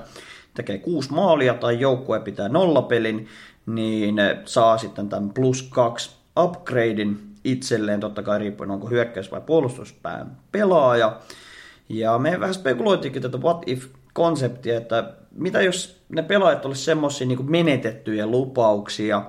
[0.54, 3.28] tekee kuusi maalia tai joukkue pitää nollapelin,
[3.66, 10.38] niin saa sitten tämän plus kaksi upgradein itselleen, totta kai riippuen onko hyökkäys- vai puolustuspään
[10.52, 11.20] pelaaja.
[11.90, 17.52] Ja me vähän spekuloitiinkin tätä what if-konseptia, että mitä jos ne pelaajat olisi semmoisia niin
[17.52, 19.24] menetettyjä lupauksia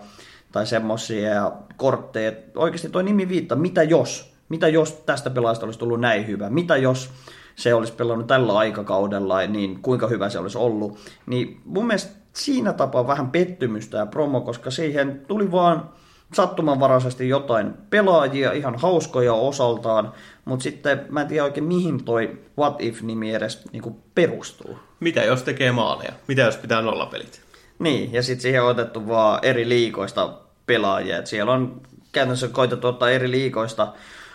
[0.52, 6.00] tai semmoisia kortteja, oikeasti tuo nimi viittaa, mitä jos, mitä jos tästä pelaajasta olisi tullut
[6.00, 7.10] näin hyvä, mitä jos
[7.56, 10.98] se olisi pelannut tällä aikakaudella, niin kuinka hyvä se olisi ollut.
[11.26, 15.90] Niin mun mielestä siinä tapaa vähän pettymystä ja promo, koska siihen tuli vaan
[16.34, 20.12] sattumanvaraisesti jotain pelaajia, ihan hauskoja osaltaan,
[20.44, 24.78] mutta sitten mä en tiedä oikein mihin toi What If-nimi edes niin perustuu.
[25.00, 26.12] Mitä jos tekee maaleja?
[26.26, 27.40] Mitä jos pitää nollapelit?
[27.78, 30.32] Niin, ja sitten siihen on otettu vaan eri liikoista
[30.66, 31.18] pelaajia.
[31.18, 31.80] Et siellä on
[32.12, 33.92] käytännössä koitettu ottaa eri liikoista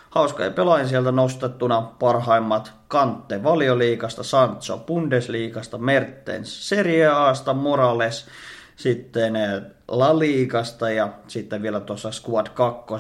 [0.10, 1.82] hauskoja pelaajia sieltä nostettuna.
[1.82, 8.28] Parhaimmat Kante valioliikasta, Sancho Bundesliigasta, Mertens Serie Aasta, Morales
[8.76, 12.96] sitten eh, La Liigasta ja sitten vielä tuossa Squad 2.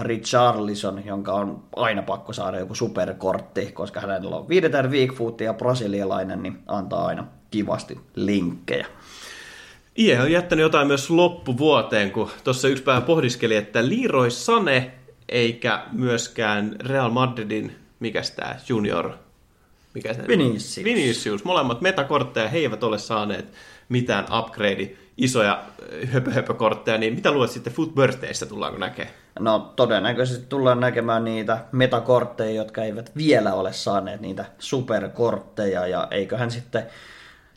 [0.00, 6.42] Richarlison, jonka on aina pakko saada joku superkortti, koska hänellä on viidetään weakfootia ja brasilialainen,
[6.42, 8.86] niin antaa aina kivasti linkkejä.
[9.98, 14.92] IE on jättänyt jotain myös loppuvuoteen, kun tuossa yksi päivä pohdiskeli, että Leroy Sane
[15.28, 19.10] eikä myöskään Real Madridin, mikä tämä junior,
[19.94, 20.84] mikä se Vinicius.
[20.84, 23.52] Vinicius, molemmat metakortteja, he eivät ole saaneet
[23.88, 24.90] mitään upgrade,
[25.20, 25.62] isoja
[26.12, 29.14] höpö, höpökortteja, niin mitä luulet sitten Foot Birthdayssä tullaanko näkemään?
[29.40, 36.50] No todennäköisesti tullaan näkemään niitä metakortteja, jotka eivät vielä ole saaneet niitä superkortteja, ja eiköhän
[36.50, 36.82] sitten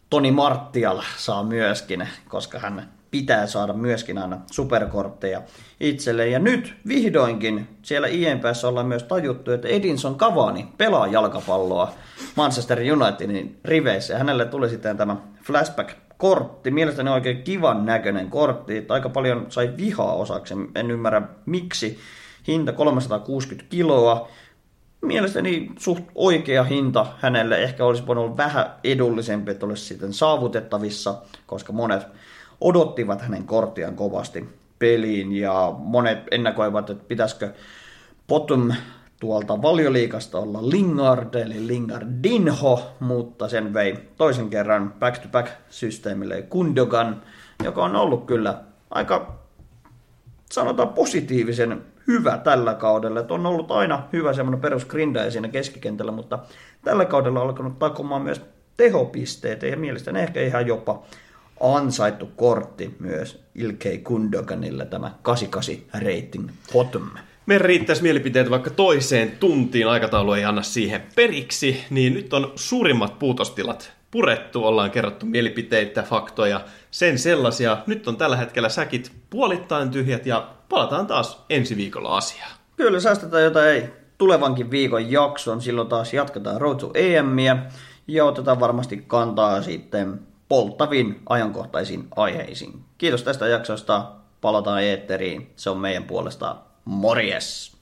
[0.09, 5.41] Toni Martial saa myöskin, koska hän pitää saada myöskin aina superkortteja
[5.79, 6.31] itselleen.
[6.31, 11.93] Ja nyt vihdoinkin siellä IMPssä ollaan myös tajuttu, että Edinson Cavani pelaa jalkapalloa
[12.35, 14.13] Manchester Unitedin riveissä.
[14.13, 15.15] Ja hänelle tuli sitten tämä
[16.23, 16.71] flashback-kortti.
[16.71, 18.77] Mielestäni oikein kivan näköinen kortti.
[18.77, 20.53] Että aika paljon sai vihaa osaksi.
[20.75, 21.99] En ymmärrä miksi.
[22.47, 24.27] Hinta 360 kiloa
[25.01, 27.63] mielestäni suht oikea hinta hänelle.
[27.63, 31.15] Ehkä olisi voinut olla vähän edullisempi, että olisi sitten saavutettavissa,
[31.47, 32.07] koska monet
[32.61, 34.49] odottivat hänen korttiaan kovasti
[34.79, 37.53] peliin ja monet ennakoivat, että pitäisikö
[38.27, 38.71] Bottom
[39.23, 47.21] tuolta valioliikasta olla Lingard, eli Lingardinho, mutta sen vei toisen kerran back-to-back systeemille Kundogan,
[47.63, 49.35] joka on ollut kyllä aika
[50.51, 53.19] sanotaan positiivisen hyvä tällä kaudella.
[53.19, 56.39] Että on ollut aina hyvä semmoinen perusgrindaaja siinä keskikentällä, mutta
[56.83, 58.41] tällä kaudella on alkanut takomaan myös
[58.77, 61.03] tehopisteitä ja mielestäni ehkä ihan jopa
[61.61, 67.09] ansaittu kortti myös Ilkei Kundoganille tämä 88 rating bottom.
[67.45, 73.19] Meidän riittäisi mielipiteet vaikka toiseen tuntiin, aikataulu ei anna siihen periksi, niin nyt on suurimmat
[73.19, 77.77] puutostilat purettu, ollaan kerrottu mielipiteitä, faktoja, sen sellaisia.
[77.87, 82.51] Nyt on tällä hetkellä säkit puolittain tyhjät ja palataan taas ensi viikolla asiaan.
[82.75, 83.83] Kyllä säästetään jotain ei
[84.17, 87.57] tulevankin viikon jakson, silloin taas jatketaan Road EMiä
[88.07, 90.19] ja otetaan varmasti kantaa sitten
[90.49, 92.81] polttaviin ajankohtaisiin aiheisiin.
[92.97, 96.55] Kiitos tästä jaksosta, palataan eetteriin, se on meidän puolesta
[96.85, 97.73] morjes!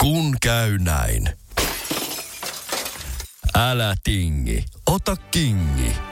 [0.00, 1.28] Kun käy näin.
[3.54, 6.11] Älä tingi, ota kingi.